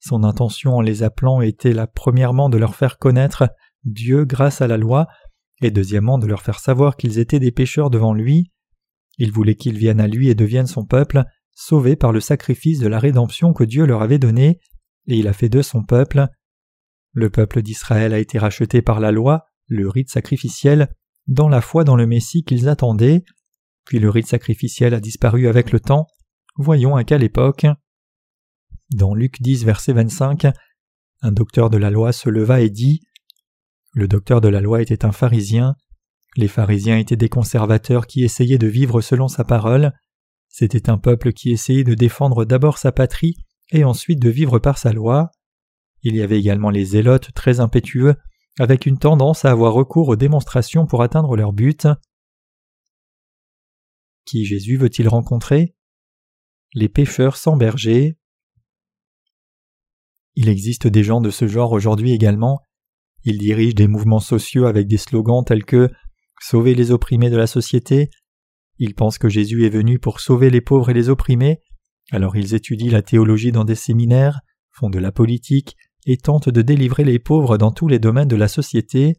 Son 0.00 0.24
intention 0.24 0.76
en 0.76 0.80
les 0.80 1.02
appelant 1.02 1.40
était 1.40 1.72
la 1.72 1.86
premièrement 1.86 2.48
de 2.48 2.58
leur 2.58 2.74
faire 2.74 2.98
connaître 2.98 3.48
Dieu 3.84 4.24
grâce 4.24 4.60
à 4.60 4.66
la 4.66 4.76
loi, 4.76 5.06
et 5.60 5.70
deuxièmement 5.70 6.18
de 6.18 6.26
leur 6.26 6.42
faire 6.42 6.58
savoir 6.58 6.96
qu'ils 6.96 7.18
étaient 7.18 7.40
des 7.40 7.52
pécheurs 7.52 7.90
devant 7.90 8.14
lui. 8.14 8.50
Il 9.18 9.32
voulait 9.32 9.56
qu'ils 9.56 9.78
viennent 9.78 10.00
à 10.00 10.08
lui 10.08 10.28
et 10.28 10.34
deviennent 10.34 10.66
son 10.66 10.84
peuple, 10.84 11.24
sauvés 11.52 11.96
par 11.96 12.12
le 12.12 12.20
sacrifice 12.20 12.78
de 12.78 12.88
la 12.88 12.98
rédemption 12.98 13.52
que 13.52 13.64
Dieu 13.64 13.84
leur 13.84 14.02
avait 14.02 14.18
donné, 14.18 14.60
et 15.06 15.16
il 15.16 15.28
a 15.28 15.32
fait 15.32 15.48
d'eux 15.48 15.62
son 15.62 15.82
peuple. 15.82 16.28
Le 17.12 17.30
peuple 17.30 17.62
d'Israël 17.62 18.14
a 18.14 18.18
été 18.18 18.38
racheté 18.38 18.80
par 18.80 19.00
la 19.00 19.10
loi, 19.10 19.46
le 19.66 19.88
rite 19.88 20.10
sacrificiel, 20.10 20.88
dans 21.26 21.48
la 21.48 21.60
foi 21.60 21.84
dans 21.84 21.96
le 21.96 22.06
Messie 22.06 22.44
qu'ils 22.44 22.68
attendaient, 22.68 23.24
puis 23.84 23.98
le 23.98 24.10
rite 24.10 24.26
sacrificiel 24.26 24.94
a 24.94 25.00
disparu 25.00 25.48
avec 25.48 25.72
le 25.72 25.80
temps. 25.80 26.06
Voyons 26.56 26.96
à 26.96 27.04
quelle 27.04 27.22
époque. 27.22 27.66
Dans 28.94 29.14
Luc 29.14 29.42
10, 29.42 29.64
verset 29.64 29.92
25, 29.92 30.46
un 31.22 31.32
docteur 31.32 31.70
de 31.70 31.76
la 31.76 31.90
loi 31.90 32.12
se 32.12 32.30
leva 32.30 32.60
et 32.60 32.70
dit 32.70 33.02
Le 33.92 34.08
docteur 34.08 34.40
de 34.40 34.48
la 34.48 34.60
loi 34.60 34.80
était 34.80 35.04
un 35.04 35.12
pharisien. 35.12 35.74
Les 36.36 36.48
pharisiens 36.48 36.98
étaient 36.98 37.16
des 37.16 37.28
conservateurs 37.28 38.06
qui 38.06 38.22
essayaient 38.22 38.58
de 38.58 38.66
vivre 38.66 39.00
selon 39.00 39.28
sa 39.28 39.44
parole. 39.44 39.92
C'était 40.48 40.90
un 40.90 40.98
peuple 40.98 41.32
qui 41.32 41.50
essayait 41.50 41.84
de 41.84 41.94
défendre 41.94 42.44
d'abord 42.44 42.78
sa 42.78 42.92
patrie 42.92 43.36
et 43.70 43.84
ensuite 43.84 44.20
de 44.20 44.30
vivre 44.30 44.58
par 44.58 44.78
sa 44.78 44.92
loi. 44.92 45.30
Il 46.02 46.14
y 46.16 46.22
avait 46.22 46.38
également 46.38 46.70
les 46.70 46.84
zélotes 46.84 47.32
très 47.34 47.60
impétueux, 47.60 48.14
avec 48.58 48.86
une 48.86 48.98
tendance 48.98 49.44
à 49.44 49.50
avoir 49.50 49.72
recours 49.72 50.08
aux 50.08 50.16
démonstrations 50.16 50.86
pour 50.86 51.02
atteindre 51.02 51.36
leur 51.36 51.52
but. 51.52 51.86
Qui 54.24 54.44
Jésus 54.44 54.76
veut-il 54.76 55.08
rencontrer? 55.08 55.74
Les 56.74 56.88
pécheurs 56.88 57.36
sans 57.36 57.56
berger. 57.56 58.18
Il 60.34 60.48
existe 60.48 60.86
des 60.86 61.02
gens 61.02 61.20
de 61.20 61.30
ce 61.30 61.48
genre 61.48 61.72
aujourd'hui 61.72 62.12
également. 62.12 62.60
Ils 63.24 63.38
dirigent 63.38 63.74
des 63.74 63.88
mouvements 63.88 64.20
sociaux 64.20 64.66
avec 64.66 64.86
des 64.86 64.98
slogans 64.98 65.44
tels 65.44 65.64
que 65.64 65.90
Sauver 66.40 66.74
les 66.74 66.90
opprimés 66.90 67.30
de 67.30 67.36
la 67.36 67.46
société. 67.46 68.10
Ils 68.78 68.94
pensent 68.94 69.18
que 69.18 69.28
Jésus 69.28 69.66
est 69.66 69.70
venu 69.70 69.98
pour 69.98 70.20
sauver 70.20 70.50
les 70.50 70.60
pauvres 70.60 70.90
et 70.90 70.94
les 70.94 71.08
opprimés, 71.08 71.60
alors 72.12 72.36
ils 72.36 72.54
étudient 72.54 72.92
la 72.92 73.02
théologie 73.02 73.52
dans 73.52 73.64
des 73.64 73.74
séminaires, 73.74 74.40
font 74.70 74.88
de 74.88 74.98
la 74.98 75.12
politique 75.12 75.76
et 76.06 76.16
tentent 76.16 76.48
de 76.48 76.62
délivrer 76.62 77.04
les 77.04 77.18
pauvres 77.18 77.58
dans 77.58 77.72
tous 77.72 77.88
les 77.88 77.98
domaines 77.98 78.28
de 78.28 78.36
la 78.36 78.48
société. 78.48 79.14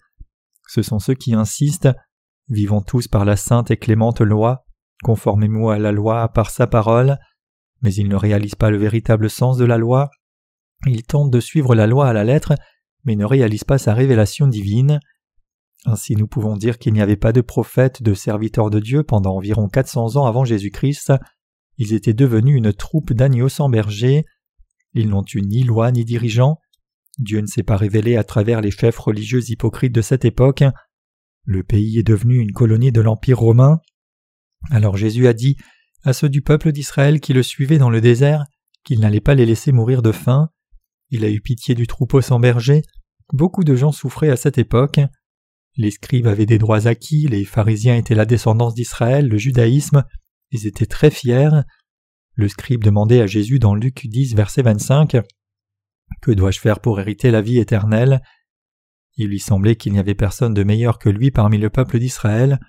Ce 0.67 0.81
sont 0.81 0.99
ceux 0.99 1.15
qui 1.15 1.33
insistent 1.33 1.89
Vivons 2.49 2.81
tous 2.81 3.07
par 3.07 3.25
la 3.25 3.35
sainte 3.35 3.69
et 3.69 3.77
clémente 3.77 4.21
loi, 4.21 4.65
conformez-vous 5.03 5.69
à 5.69 5.77
la 5.77 5.91
loi 5.91 6.29
par 6.29 6.49
sa 6.49 6.65
parole, 6.65 7.19
mais 7.81 7.93
ils 7.93 8.07
ne 8.07 8.15
réalisent 8.15 8.55
pas 8.55 8.71
le 8.71 8.77
véritable 8.77 9.29
sens 9.29 9.57
de 9.57 9.65
la 9.65 9.77
loi. 9.77 10.09
Ils 10.87 11.03
tentent 11.03 11.29
de 11.29 11.39
suivre 11.39 11.75
la 11.75 11.85
loi 11.85 12.07
à 12.07 12.13
la 12.13 12.23
lettre, 12.23 12.55
mais 13.03 13.15
ne 13.15 13.25
réalisent 13.25 13.65
pas 13.65 13.77
sa 13.77 13.93
révélation 13.93 14.47
divine. 14.47 14.99
Ainsi 15.85 16.15
nous 16.15 16.27
pouvons 16.27 16.57
dire 16.57 16.77
qu'il 16.77 16.93
n'y 16.93 17.01
avait 17.01 17.15
pas 17.15 17.31
de 17.31 17.41
prophètes, 17.41 18.03
de 18.03 18.13
serviteurs 18.13 18.69
de 18.69 18.79
Dieu 18.79 19.03
pendant 19.03 19.35
environ 19.35 19.67
400 19.67 20.17
ans 20.17 20.25
avant 20.25 20.43
Jésus-Christ. 20.43 21.13
Ils 21.77 21.93
étaient 21.93 22.13
devenus 22.13 22.57
une 22.57 22.73
troupe 22.73 23.13
d'agneaux 23.13 23.49
sans 23.49 23.69
berger. 23.69 24.25
Ils 24.93 25.07
n'ont 25.07 25.23
eu 25.33 25.41
ni 25.41 25.63
loi 25.63 25.91
ni 25.91 26.03
dirigeants. 26.03 26.59
Dieu 27.17 27.39
ne 27.39 27.47
s'est 27.47 27.63
pas 27.63 27.77
révélé 27.77 28.17
à 28.17 28.23
travers 28.23 28.61
les 28.61 28.71
chefs 28.71 28.97
religieux 28.97 29.49
hypocrites 29.49 29.93
de 29.93 30.01
cette 30.01 30.25
époque. 30.25 30.63
Le 31.45 31.63
pays 31.63 31.97
est 31.99 32.03
devenu 32.03 32.39
une 32.39 32.51
colonie 32.51 32.91
de 32.91 33.01
l'Empire 33.01 33.39
romain. 33.39 33.79
Alors 34.71 34.97
Jésus 34.97 35.27
a 35.27 35.33
dit 35.33 35.55
à 36.03 36.13
ceux 36.13 36.29
du 36.29 36.41
peuple 36.41 36.71
d'Israël 36.71 37.19
qui 37.19 37.33
le 37.33 37.43
suivaient 37.43 37.77
dans 37.77 37.89
le 37.89 38.01
désert 38.01 38.45
qu'il 38.83 38.99
n'allait 38.99 39.21
pas 39.21 39.35
les 39.35 39.45
laisser 39.45 39.71
mourir 39.71 40.01
de 40.01 40.11
faim. 40.11 40.49
Il 41.09 41.25
a 41.25 41.29
eu 41.29 41.41
pitié 41.41 41.75
du 41.75 41.87
troupeau 41.87 42.21
sans 42.21 42.39
berger. 42.39 42.83
Beaucoup 43.33 43.63
de 43.63 43.75
gens 43.75 43.91
souffraient 43.91 44.29
à 44.29 44.35
cette 44.35 44.57
époque. 44.57 44.99
Les 45.77 45.91
scribes 45.91 46.27
avaient 46.27 46.45
des 46.45 46.57
droits 46.57 46.87
acquis, 46.87 47.27
les 47.27 47.45
pharisiens 47.45 47.95
étaient 47.95 48.15
la 48.15 48.25
descendance 48.25 48.73
d'Israël, 48.73 49.27
le 49.27 49.37
judaïsme, 49.37 50.03
ils 50.51 50.67
étaient 50.67 50.85
très 50.85 51.11
fiers. 51.11 51.63
Le 52.33 52.47
scribe 52.47 52.83
demandait 52.83 53.21
à 53.21 53.27
Jésus 53.27 53.59
dans 53.59 53.75
Luc 53.75 54.07
10, 54.07 54.35
verset 54.35 54.61
25 54.61 55.17
Que 56.21 56.31
dois-je 56.31 56.59
faire 56.59 56.79
pour 56.79 56.99
hériter 56.99 57.31
la 57.31 57.41
vie 57.41 57.59
éternelle? 57.59 58.21
Il 59.15 59.27
lui 59.27 59.39
semblait 59.39 59.75
qu'il 59.75 59.93
n'y 59.93 59.99
avait 59.99 60.15
personne 60.15 60.53
de 60.53 60.63
meilleur 60.63 60.97
que 60.97 61.09
lui 61.09 61.31
parmi 61.31 61.57
le 61.57 61.69
peuple 61.69 61.99
d'Israël, 61.99 62.59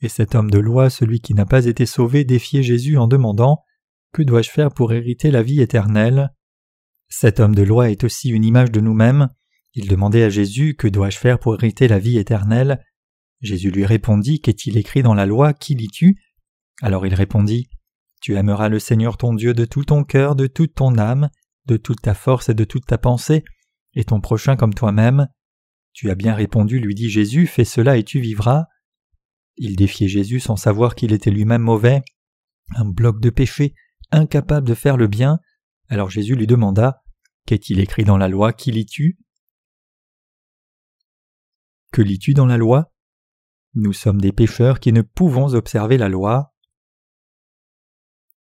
et 0.00 0.08
cet 0.08 0.34
homme 0.34 0.50
de 0.50 0.58
loi, 0.58 0.90
celui 0.90 1.20
qui 1.20 1.32
n'a 1.32 1.46
pas 1.46 1.66
été 1.66 1.86
sauvé, 1.86 2.24
défiait 2.24 2.64
Jésus 2.64 2.98
en 2.98 3.06
demandant 3.06 3.62
Que 4.12 4.22
dois-je 4.22 4.50
faire 4.50 4.70
pour 4.70 4.92
hériter 4.92 5.30
la 5.30 5.42
vie 5.42 5.60
éternelle? 5.60 6.32
Cet 7.08 7.38
homme 7.40 7.54
de 7.54 7.62
loi 7.62 7.90
est 7.90 8.02
aussi 8.04 8.30
une 8.30 8.44
image 8.44 8.72
de 8.72 8.80
nous-mêmes. 8.80 9.28
Il 9.74 9.88
demandait 9.88 10.22
à 10.22 10.28
Jésus 10.28 10.74
Que 10.76 10.88
dois-je 10.88 11.18
faire 11.18 11.38
pour 11.38 11.54
hériter 11.54 11.88
la 11.88 11.98
vie 11.98 12.18
éternelle? 12.18 12.84
Jésus 13.40 13.70
lui 13.70 13.86
répondit 13.86 14.40
Qu'est-il 14.40 14.76
écrit 14.76 15.02
dans 15.02 15.14
la 15.14 15.26
loi? 15.26 15.54
Qui 15.54 15.74
lis-tu? 15.74 16.20
Alors 16.82 17.06
il 17.06 17.14
répondit 17.14 17.68
Tu 18.20 18.36
aimeras 18.36 18.68
le 18.68 18.78
Seigneur 18.78 19.16
ton 19.16 19.34
Dieu 19.34 19.54
de 19.54 19.64
tout 19.64 19.84
ton 19.84 20.04
cœur, 20.04 20.36
de 20.36 20.46
toute 20.46 20.74
ton 20.74 20.98
âme, 20.98 21.30
de 21.66 21.76
toute 21.76 22.02
ta 22.02 22.14
force 22.14 22.48
et 22.48 22.54
de 22.54 22.64
toute 22.64 22.86
ta 22.86 22.98
pensée, 22.98 23.44
et 23.94 24.04
ton 24.04 24.20
prochain 24.20 24.56
comme 24.56 24.74
toi-même. 24.74 25.28
Tu 25.92 26.10
as 26.10 26.14
bien 26.14 26.34
répondu, 26.34 26.78
lui 26.78 26.94
dit 26.94 27.10
Jésus, 27.10 27.46
fais 27.46 27.64
cela 27.64 27.96
et 27.96 28.04
tu 28.04 28.20
vivras. 28.20 28.66
Il 29.56 29.76
défiait 29.76 30.08
Jésus 30.08 30.40
sans 30.40 30.56
savoir 30.56 30.94
qu'il 30.94 31.12
était 31.12 31.30
lui-même 31.30 31.62
mauvais, 31.62 32.02
un 32.76 32.84
bloc 32.84 33.20
de 33.20 33.30
péché, 33.30 33.74
incapable 34.10 34.66
de 34.66 34.74
faire 34.74 34.96
le 34.96 35.08
bien. 35.08 35.38
Alors 35.88 36.10
Jésus 36.10 36.34
lui 36.34 36.46
demanda 36.46 37.02
Qu'est-il 37.46 37.80
écrit 37.80 38.04
dans 38.04 38.16
la 38.16 38.28
loi? 38.28 38.52
Qui 38.52 38.70
lis-tu? 38.70 39.18
Que 41.92 42.00
lis-tu 42.00 42.32
dans 42.32 42.46
la 42.46 42.56
loi? 42.56 42.90
Nous 43.74 43.92
sommes 43.92 44.20
des 44.20 44.32
pécheurs 44.32 44.80
qui 44.80 44.94
ne 44.94 45.02
pouvons 45.02 45.52
observer 45.52 45.98
la 45.98 46.08
loi. 46.08 46.54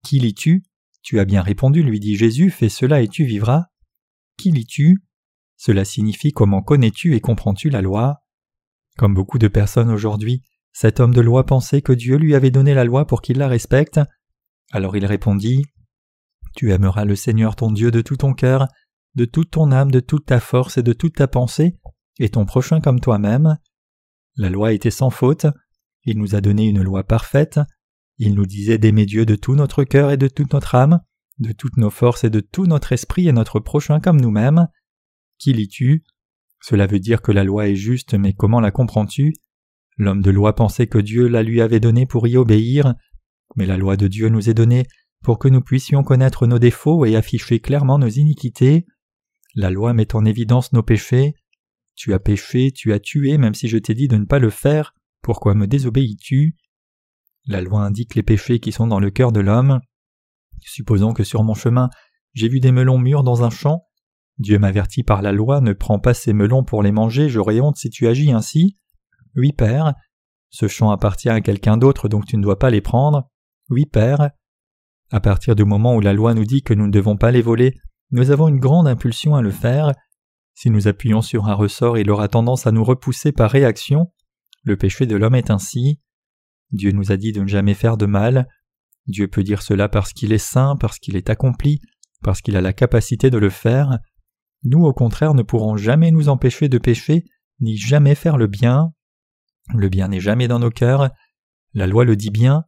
Qui 0.05 0.19
lis-tu? 0.19 0.64
Tu 1.02 1.19
as 1.19 1.25
bien 1.25 1.40
répondu, 1.40 1.83
lui 1.83 1.99
dit 1.99 2.17
Jésus, 2.17 2.50
fais 2.50 2.69
cela 2.69 3.00
et 3.00 3.09
tu 3.09 3.25
vivras. 3.25 3.69
Qui 4.37 4.50
lis-tu? 4.50 5.02
Cela 5.57 5.87
signifie 5.87 6.33
comment 6.33 6.61
connais-tu 6.61 7.14
et 7.14 7.21
comprends-tu 7.21 7.71
la 7.71 7.81
loi? 7.81 8.23
Comme 8.99 9.14
beaucoup 9.14 9.38
de 9.38 9.49
personnes 9.49 9.90
aujourd'hui, 9.90 10.43
cet 10.75 11.00
homme 11.00 11.14
de 11.14 11.23
loi 11.23 11.47
pensait 11.47 11.81
que 11.81 11.93
Dieu 11.93 12.17
lui 12.17 12.35
avait 12.35 12.50
donné 12.50 12.75
la 12.75 12.85
loi 12.85 13.07
pour 13.07 13.23
qu'il 13.23 13.38
la 13.38 13.49
respecte. 13.49 13.99
Alors 14.73 14.95
il 14.95 15.07
répondit 15.07 15.64
Tu 16.55 16.71
aimeras 16.73 17.07
le 17.07 17.17
Seigneur 17.17 17.57
ton 17.57 17.73
Dieu 17.73 17.90
de 17.90 18.02
tout 18.02 18.17
ton 18.17 18.35
cœur, 18.35 18.69
de 19.14 19.25
toute 19.25 19.52
ton 19.52 19.73
âme, 19.73 19.90
de 19.90 20.00
toute 20.00 20.26
ta 20.26 20.38
force 20.38 20.76
et 20.76 20.83
de 20.83 20.93
toute 20.93 21.14
ta 21.14 21.28
pensée, 21.28 21.78
et 22.19 22.29
ton 22.29 22.45
prochain 22.45 22.81
comme 22.81 23.01
toi-même. 23.01 23.59
La 24.37 24.51
loi 24.51 24.73
était 24.73 24.91
sans 24.91 25.11
faute, 25.11 25.47
il 26.05 26.19
nous 26.19 26.35
a 26.35 26.41
donné 26.41 26.67
une 26.67 26.83
loi 26.83 27.05
parfaite, 27.05 27.61
il 28.19 28.35
nous 28.35 28.47
disait 28.47 28.79
d'aimer 28.79 29.07
Dieu 29.07 29.27
de 29.27 29.37
tout 29.37 29.55
notre 29.55 29.85
cœur 29.85 30.11
et 30.11 30.17
de 30.17 30.29
toute 30.29 30.53
notre 30.53 30.75
âme, 30.75 31.01
de 31.39 31.53
toutes 31.53 31.77
nos 31.77 31.91
forces 31.91 32.25
et 32.25 32.31
de 32.31 32.41
tout 32.41 32.67
notre 32.67 32.93
esprit 32.93 33.29
et 33.29 33.33
notre 33.33 33.61
prochain 33.61 34.01
comme 34.01 34.21
nous-mêmes. 34.21 34.69
Qui 35.39 35.53
lis-tu? 35.53 36.05
Cela 36.61 36.87
veut 36.87 36.99
dire 36.99 37.23
que 37.23 37.33
la 37.33 37.45
loi 37.45 37.69
est 37.69 37.77
juste, 37.77 38.15
mais 38.15 38.33
comment 38.33 38.61
la 38.61 38.71
comprends-tu? 38.71 39.35
L'homme 39.97 40.23
de 40.23 40.31
loi 40.31 40.55
pensait 40.55 40.87
que 40.87 40.99
Dieu 40.99 41.29
la 41.29 41.43
lui 41.43 41.61
avait 41.61 41.81
donnée 41.81 42.07
pour 42.07 42.27
y 42.27 42.37
obéir, 42.37 42.95
mais 43.57 43.67
la 43.67 43.77
loi 43.77 43.97
de 43.97 44.09
Dieu 44.09 44.29
nous 44.29 44.49
est 44.49 44.55
donnée 44.55 44.85
pour 45.23 45.39
que 45.39 45.49
nous 45.49 45.61
puissions 45.61 46.03
connaître 46.03 46.47
nos 46.47 46.59
défauts 46.59 47.05
et 47.05 47.17
afficher 47.17 47.61
clairement 47.61 47.99
nos 47.99 48.09
iniquités. 48.09 48.87
La 49.55 49.71
loi 49.71 49.93
met 49.93 50.15
en 50.15 50.25
évidence 50.25 50.73
nos 50.73 50.83
péchés. 50.83 51.35
Tu 51.99 52.14
as 52.14 52.21
péché, 52.21 52.71
tu 52.71 52.93
as 52.93 53.00
tué, 53.00 53.38
même 53.38 53.55
si 53.55 53.67
je 53.67 53.76
t'ai 53.76 53.93
dit 53.93 54.07
de 54.07 54.17
ne 54.17 54.25
pas 54.25 54.38
le 54.38 54.50
faire, 54.50 54.95
pourquoi 55.21 55.55
me 55.55 55.67
désobéis-tu? 55.67 56.55
La 57.47 57.61
loi 57.61 57.81
indique 57.81 58.14
les 58.14 58.23
péchés 58.23 58.61
qui 58.61 58.71
sont 58.71 58.87
dans 58.87 59.00
le 59.00 59.11
cœur 59.11 59.33
de 59.33 59.40
l'homme. 59.40 59.81
Supposons 60.61 61.12
que 61.12 61.25
sur 61.25 61.43
mon 61.43 61.55
chemin 61.55 61.90
j'ai 62.35 62.49
vu 62.49 62.61
des 62.61 62.71
melons 62.71 62.99
mûrs 62.99 63.25
dans 63.25 63.43
un 63.43 63.50
champ. 63.50 63.83
Dieu 64.38 64.61
m'avertit 64.61 65.02
par 65.02 65.23
la 65.23 65.33
loi, 65.33 65.61
ne 65.61 65.73
prends 65.73 65.99
pas 65.99 66.14
ces 66.14 66.33
melons 66.33 66.62
pour 66.62 66.85
les 66.85 66.93
manger, 66.93 67.28
j'aurai 67.28 67.61
honte 67.61 67.78
si 67.78 67.90
tu 67.90 68.07
agis 68.07 68.31
ainsi. 68.31 68.78
Oui, 69.35 69.52
Père. 69.52 69.95
Ce 70.50 70.69
champ 70.69 70.93
appartient 70.93 71.28
à 71.28 71.40
quelqu'un 71.40 71.78
d'autre, 71.78 72.09
donc 72.09 72.26
tu 72.26 72.37
ne 72.37 72.43
dois 72.43 72.61
pas 72.61 72.71
les 72.71 72.81
prendre. 72.81 73.28
Oui, 73.71 73.87
Père. 73.87 74.31
À 75.11 75.19
partir 75.19 75.57
du 75.57 75.64
moment 75.64 75.97
où 75.97 76.00
la 76.00 76.12
loi 76.12 76.33
nous 76.33 76.45
dit 76.45 76.62
que 76.62 76.75
nous 76.75 76.87
ne 76.87 76.93
devons 76.93 77.17
pas 77.17 77.33
les 77.33 77.43
voler, 77.43 77.75
nous 78.12 78.31
avons 78.31 78.47
une 78.47 78.61
grande 78.61 78.87
impulsion 78.87 79.35
à 79.35 79.43
le 79.43 79.50
faire. 79.50 79.93
Si 80.61 80.71
nous 80.71 80.88
appuyons 80.88 81.23
sur 81.23 81.47
un 81.47 81.55
ressort, 81.55 81.99
il 81.99 82.11
aura 82.11 82.27
tendance 82.27 82.67
à 82.67 82.73
nous 82.73 82.83
repousser 82.83 83.31
par 83.31 83.49
réaction. 83.49 84.12
Le 84.65 84.77
péché 84.77 85.07
de 85.07 85.15
l'homme 85.15 85.37
est 85.37 85.50
ainsi. 85.50 86.00
Dieu 86.73 86.91
nous 86.91 87.12
a 87.12 87.17
dit 87.17 87.31
de 87.31 87.43
ne 87.43 87.47
jamais 87.47 87.75
faire 87.75 87.97
de 87.97 88.07
mal. 88.07 88.49
Dieu 89.07 89.29
peut 89.29 89.45
dire 89.45 89.62
cela 89.62 89.88
parce 89.88 90.12
qu'il 90.12 90.33
est 90.33 90.38
saint, 90.38 90.75
parce 90.75 90.99
qu'il 90.99 91.15
est 91.15 91.31
accompli, 91.31 91.81
parce 92.25 92.41
qu'il 92.41 92.57
a 92.57 92.61
la 92.61 92.73
capacité 92.73 93.31
de 93.31 93.38
le 93.38 93.50
faire. 93.50 94.00
Nous, 94.65 94.85
au 94.85 94.93
contraire, 94.93 95.33
ne 95.35 95.45
pourrons 95.45 95.77
jamais 95.77 96.11
nous 96.11 96.29
empêcher 96.29 96.69
de 96.69 96.79
pécher, 96.79 97.23
ni 97.61 97.77
jamais 97.77 98.17
faire 98.17 98.37
le 98.37 98.49
bien. 98.49 98.93
Le 99.77 99.88
bien 99.88 100.09
n'est 100.09 100.19
jamais 100.19 100.49
dans 100.49 100.59
nos 100.59 100.71
cœurs. 100.71 101.12
La 101.73 101.87
loi 101.87 102.05
le 102.05 102.17
dit 102.17 102.31
bien. 102.31 102.65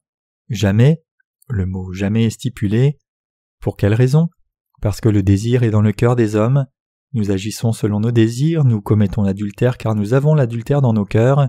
Jamais. 0.49 1.03
Le 1.49 1.67
mot 1.67 1.93
jamais 1.93 2.27
est 2.27 2.31
stipulé. 2.31 3.01
Pour 3.59 3.77
quelle 3.77 3.95
raison? 3.95 4.29
Parce 4.81 5.01
que 5.01 5.09
le 5.09 5.25
désir 5.25 5.65
est 5.65 5.73
dans 5.73 5.83
le 5.83 5.91
cœur 5.91 6.15
des 6.15 6.37
hommes. 6.37 6.67
Nous 7.13 7.31
agissons 7.31 7.73
selon 7.73 8.01
nos 8.01 8.13
désirs, 8.13 8.65
nous 8.65 8.81
commettons 8.81 9.23
l'adultère 9.23 9.79
car 9.79 9.95
nous 9.95 10.15
avons 10.15 10.35
l'adultère 10.35 10.81
dans 10.81 10.93
nos 10.93 11.05
cœurs. 11.05 11.49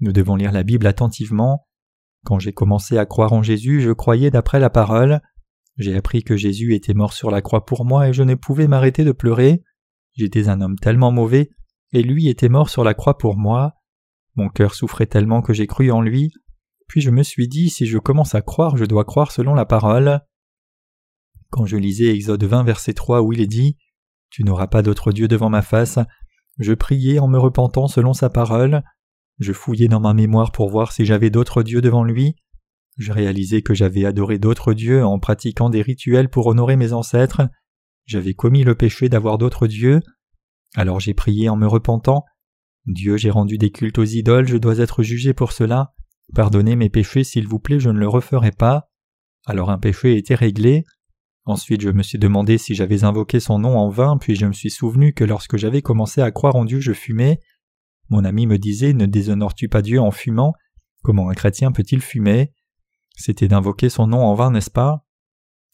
Nous 0.00 0.12
devons 0.12 0.36
lire 0.36 0.52
la 0.52 0.62
Bible 0.62 0.86
attentivement. 0.86 1.66
Quand 2.24 2.38
j'ai 2.38 2.52
commencé 2.52 2.98
à 2.98 3.06
croire 3.06 3.32
en 3.32 3.42
Jésus, 3.42 3.80
je 3.80 3.90
croyais 3.90 4.30
d'après 4.30 4.60
la 4.60 4.70
parole. 4.70 5.20
J'ai 5.76 5.96
appris 5.96 6.22
que 6.22 6.36
Jésus 6.36 6.74
était 6.74 6.94
mort 6.94 7.12
sur 7.12 7.30
la 7.30 7.42
croix 7.42 7.66
pour 7.66 7.84
moi 7.84 8.08
et 8.08 8.12
je 8.12 8.22
ne 8.22 8.34
pouvais 8.34 8.68
m'arrêter 8.68 9.04
de 9.04 9.12
pleurer. 9.12 9.62
J'étais 10.14 10.48
un 10.48 10.60
homme 10.60 10.76
tellement 10.76 11.12
mauvais, 11.12 11.50
et 11.92 12.02
lui 12.02 12.28
était 12.28 12.48
mort 12.48 12.70
sur 12.70 12.84
la 12.84 12.94
croix 12.94 13.18
pour 13.18 13.36
moi. 13.36 13.74
Mon 14.34 14.48
cœur 14.48 14.74
souffrait 14.74 15.06
tellement 15.06 15.42
que 15.42 15.52
j'ai 15.52 15.66
cru 15.66 15.90
en 15.90 16.00
lui, 16.00 16.32
puis 16.88 17.00
je 17.00 17.10
me 17.10 17.22
suis 17.22 17.48
dit 17.48 17.68
si 17.68 17.86
je 17.86 17.98
commence 17.98 18.34
à 18.34 18.42
croire, 18.42 18.76
je 18.76 18.84
dois 18.84 19.04
croire 19.04 19.30
selon 19.30 19.54
la 19.54 19.66
parole. 19.66 20.20
Quand 21.50 21.66
je 21.66 21.76
lisais 21.76 22.14
Exode 22.14 22.44
20 22.44 22.64
verset 22.64 22.94
3 22.94 23.22
où 23.22 23.32
il 23.32 23.40
est 23.40 23.46
dit 23.46 23.76
Tu 24.30 24.44
n'auras 24.44 24.66
pas 24.66 24.82
d'autre 24.82 25.12
Dieu 25.12 25.28
devant 25.28 25.50
ma 25.50 25.62
face, 25.62 25.98
je 26.58 26.72
priais 26.72 27.18
en 27.18 27.28
me 27.28 27.38
repentant 27.38 27.86
selon 27.86 28.12
sa 28.12 28.30
parole, 28.30 28.82
je 29.38 29.52
fouillais 29.52 29.88
dans 29.88 30.00
ma 30.00 30.14
mémoire 30.14 30.52
pour 30.52 30.70
voir 30.70 30.92
si 30.92 31.04
j'avais 31.04 31.30
d'autres 31.30 31.62
dieux 31.62 31.80
devant 31.80 32.04
lui, 32.04 32.36
je 32.96 33.12
réalisais 33.12 33.62
que 33.62 33.74
j'avais 33.74 34.04
adoré 34.04 34.38
d'autres 34.38 34.72
dieux 34.72 35.04
en 35.04 35.18
pratiquant 35.18 35.70
des 35.70 35.82
rituels 35.82 36.30
pour 36.30 36.46
honorer 36.46 36.76
mes 36.76 36.92
ancêtres, 36.92 37.42
j'avais 38.06 38.34
commis 38.34 38.64
le 38.64 38.74
péché 38.74 39.08
d'avoir 39.08 39.38
d'autres 39.38 39.66
dieux, 39.66 40.00
alors 40.74 41.00
j'ai 41.00 41.14
prié 41.14 41.48
en 41.48 41.56
me 41.56 41.66
repentant, 41.66 42.24
Dieu, 42.86 43.16
j'ai 43.16 43.30
rendu 43.30 43.58
des 43.58 43.70
cultes 43.70 43.98
aux 43.98 44.04
idoles, 44.04 44.46
je 44.46 44.56
dois 44.56 44.78
être 44.78 45.02
jugé 45.02 45.34
pour 45.34 45.52
cela. 45.52 45.92
Pardonnez 46.34 46.76
mes 46.76 46.88
péchés, 46.88 47.24
s'il 47.24 47.48
vous 47.48 47.58
plaît, 47.58 47.80
je 47.80 47.90
ne 47.90 47.98
le 47.98 48.08
referai 48.08 48.52
pas. 48.52 48.88
Alors 49.44 49.70
un 49.70 49.78
péché 49.78 50.16
était 50.16 50.36
réglé. 50.36 50.84
Ensuite 51.46 51.80
je 51.80 51.90
me 51.90 52.02
suis 52.02 52.18
demandé 52.18 52.58
si 52.58 52.74
j'avais 52.74 53.04
invoqué 53.04 53.38
son 53.38 53.60
nom 53.60 53.78
en 53.78 53.88
vain, 53.88 54.18
puis 54.18 54.34
je 54.34 54.46
me 54.46 54.52
suis 54.52 54.70
souvenu 54.70 55.14
que 55.14 55.24
lorsque 55.24 55.56
j'avais 55.56 55.80
commencé 55.80 56.20
à 56.20 56.32
croire 56.32 56.56
en 56.56 56.64
Dieu, 56.64 56.80
je 56.80 56.92
fumais. 56.92 57.40
Mon 58.10 58.24
ami 58.24 58.46
me 58.46 58.58
disait 58.58 58.92
Ne 58.92 59.06
déshonores-tu 59.06 59.68
pas 59.68 59.80
Dieu 59.80 60.00
en 60.00 60.10
fumant? 60.10 60.52
Comment 61.02 61.30
un 61.30 61.34
chrétien 61.34 61.70
peut-il 61.70 62.00
fumer? 62.00 62.52
C'était 63.14 63.48
d'invoquer 63.48 63.88
son 63.88 64.08
nom 64.08 64.24
en 64.24 64.34
vain, 64.34 64.50
n'est-ce 64.50 64.70
pas? 64.70 65.06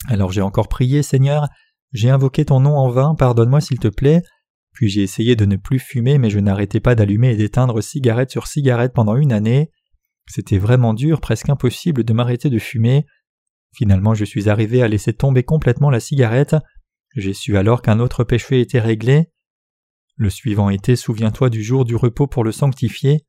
Alors 0.08 0.30
j'ai 0.30 0.42
encore 0.42 0.68
prié, 0.68 1.02
Seigneur, 1.02 1.48
j'ai 1.92 2.10
invoqué 2.10 2.44
ton 2.44 2.60
nom 2.60 2.76
en 2.76 2.90
vain, 2.90 3.14
pardonne-moi 3.14 3.60
s'il 3.60 3.78
te 3.78 3.88
plaît, 3.88 4.22
puis 4.72 4.88
j'ai 4.88 5.02
essayé 5.02 5.36
de 5.36 5.46
ne 5.46 5.56
plus 5.56 5.78
fumer, 5.78 6.18
mais 6.18 6.28
je 6.30 6.38
n'arrêtais 6.38 6.80
pas 6.80 6.94
d'allumer 6.94 7.32
et 7.32 7.36
d'éteindre 7.36 7.82
cigarette 7.82 8.30
sur 8.30 8.46
cigarette 8.46 8.92
pendant 8.92 9.16
une 9.16 9.32
année. 9.32 9.70
C'était 10.26 10.58
vraiment 10.58 10.94
dur, 10.94 11.20
presque 11.20 11.48
impossible 11.48 12.04
de 12.04 12.12
m'arrêter 12.12 12.50
de 12.50 12.58
fumer. 12.58 13.06
Finalement, 13.74 14.14
je 14.14 14.24
suis 14.24 14.48
arrivé 14.48 14.82
à 14.82 14.88
laisser 14.88 15.12
tomber 15.12 15.42
complètement 15.42 15.90
la 15.90 16.00
cigarette. 16.00 16.56
J'ai 17.16 17.32
su 17.32 17.56
alors 17.56 17.82
qu'un 17.82 18.00
autre 18.00 18.24
péché 18.24 18.60
était 18.60 18.80
réglé. 18.80 19.30
Le 20.16 20.30
suivant 20.30 20.70
était 20.70 20.96
Souviens-toi 20.96 21.50
du 21.50 21.62
jour 21.62 21.84
du 21.84 21.96
repos 21.96 22.26
pour 22.26 22.44
le 22.44 22.52
sanctifier. 22.52 23.24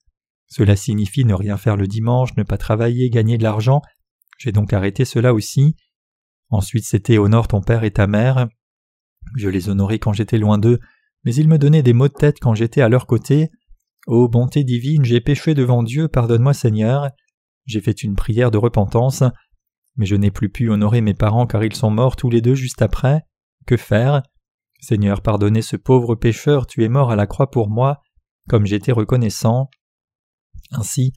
Cela 0.47 0.75
signifie 0.75 1.25
ne 1.25 1.33
rien 1.33 1.57
faire 1.57 1.77
le 1.77 1.87
dimanche, 1.87 2.35
ne 2.37 2.43
pas 2.43 2.57
travailler, 2.57 3.09
gagner 3.09 3.37
de 3.37 3.43
l'argent. 3.43 3.81
J'ai 4.37 4.51
donc 4.51 4.73
arrêté 4.73 5.05
cela 5.05 5.33
aussi. 5.33 5.75
Ensuite 6.49 6.85
c'était 6.85 7.17
Honore 7.17 7.47
ton 7.47 7.61
père 7.61 7.83
et 7.83 7.91
ta 7.91 8.07
mère. 8.07 8.47
Je 9.35 9.49
les 9.49 9.69
honorais 9.69 9.99
quand 9.99 10.13
j'étais 10.13 10.37
loin 10.37 10.57
d'eux, 10.57 10.79
mais 11.23 11.33
ils 11.33 11.47
me 11.47 11.57
donnaient 11.57 11.81
des 11.81 11.93
maux 11.93 12.09
de 12.09 12.13
tête 12.13 12.37
quand 12.39 12.53
j'étais 12.53 12.81
à 12.81 12.89
leur 12.89 13.07
côté. 13.07 13.49
Ô 14.05 14.27
bonté 14.27 14.63
divine, 14.63 15.05
j'ai 15.05 15.21
péché 15.21 15.53
devant 15.53 15.81
Dieu, 15.81 16.09
pardonne-moi 16.09 16.53
Seigneur. 16.53 17.09
J'ai 17.65 17.79
fait 17.79 18.03
une 18.03 18.15
prière 18.15 18.51
de 18.51 18.57
repentance, 18.57 19.23
mais 19.95 20.05
je 20.05 20.15
n'ai 20.15 20.31
plus 20.31 20.49
pu 20.49 20.69
honorer 20.69 21.01
mes 21.01 21.13
parents 21.13 21.47
car 21.47 21.63
ils 21.63 21.75
sont 21.75 21.91
morts 21.91 22.15
tous 22.15 22.29
les 22.29 22.41
deux 22.41 22.55
juste 22.55 22.81
après. 22.81 23.25
Que 23.65 23.77
faire? 23.77 24.23
Seigneur, 24.79 25.21
pardonnez 25.21 25.61
ce 25.61 25.77
pauvre 25.77 26.15
pécheur, 26.15 26.67
tu 26.67 26.83
es 26.83 26.89
mort 26.89 27.11
à 27.11 27.15
la 27.15 27.27
croix 27.27 27.49
pour 27.49 27.69
moi, 27.69 28.01
comme 28.49 28.65
j'étais 28.65 28.91
reconnaissant. 28.91 29.69
Ainsi, 30.71 31.13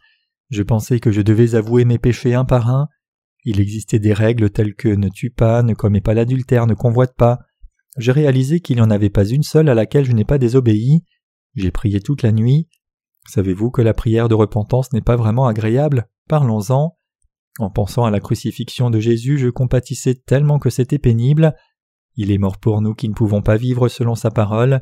je 0.51 0.63
pensais 0.63 1.01
que 1.01 1.11
je 1.11 1.23
devais 1.23 1.55
avouer 1.55 1.85
mes 1.85 1.99
péchés 1.99 2.35
un 2.35 2.45
par 2.45 2.71
un. 2.71 2.89
Il 3.45 3.61
existait 3.61 3.99
des 3.99 4.13
règles 4.13 4.51
telles 4.51 4.75
que 4.75 4.89
ne 4.89 5.09
tue 5.09 5.31
pas, 5.31 5.63
ne 5.63 5.75
commets 5.75 6.01
pas 6.01 6.15
l'adultère, 6.15 6.67
ne 6.67 6.75
convoite 6.75 7.17
pas. 7.17 7.41
J'ai 7.99 8.13
réalisé 8.13 8.61
qu'il 8.61 8.77
n'y 8.77 8.83
en 8.83 8.91
avait 8.91 9.11
pas 9.11 9.25
une 9.25 9.43
seule 9.43 9.69
à 9.69 9.75
laquelle 9.75 10.05
je 10.05 10.13
n'ai 10.13 10.25
pas 10.25 10.39
désobéi. 10.39 11.05
J'ai 11.55 11.71
prié 11.71 12.01
toute 12.01 12.23
la 12.23 12.33
nuit. 12.33 12.69
Savez-vous 13.29 13.71
que 13.71 13.83
la 13.83 13.95
prière 13.95 14.29
de 14.29 14.35
repentance 14.35 14.93
n'est 14.93 15.01
pas 15.01 15.17
vraiment 15.17 15.47
agréable? 15.47 16.09
Parlons-en. 16.29 16.97
En 17.59 17.71
pensant 17.71 18.05
à 18.05 18.11
la 18.11 18.21
crucifixion 18.21 18.91
de 18.91 19.01
Jésus, 19.01 19.39
je 19.39 19.49
compatissais 19.49 20.15
tellement 20.15 20.59
que 20.59 20.71
c'était 20.71 20.99
pénible. 20.99 21.55
Il 22.17 22.31
est 22.31 22.39
mort 22.39 22.59
pour 22.59 22.81
nous 22.83 22.95
qui 22.95 23.09
ne 23.09 23.15
pouvons 23.15 23.43
pas 23.43 23.57
vivre 23.57 23.89
selon 23.89 24.15
sa 24.15 24.31
parole. 24.31 24.81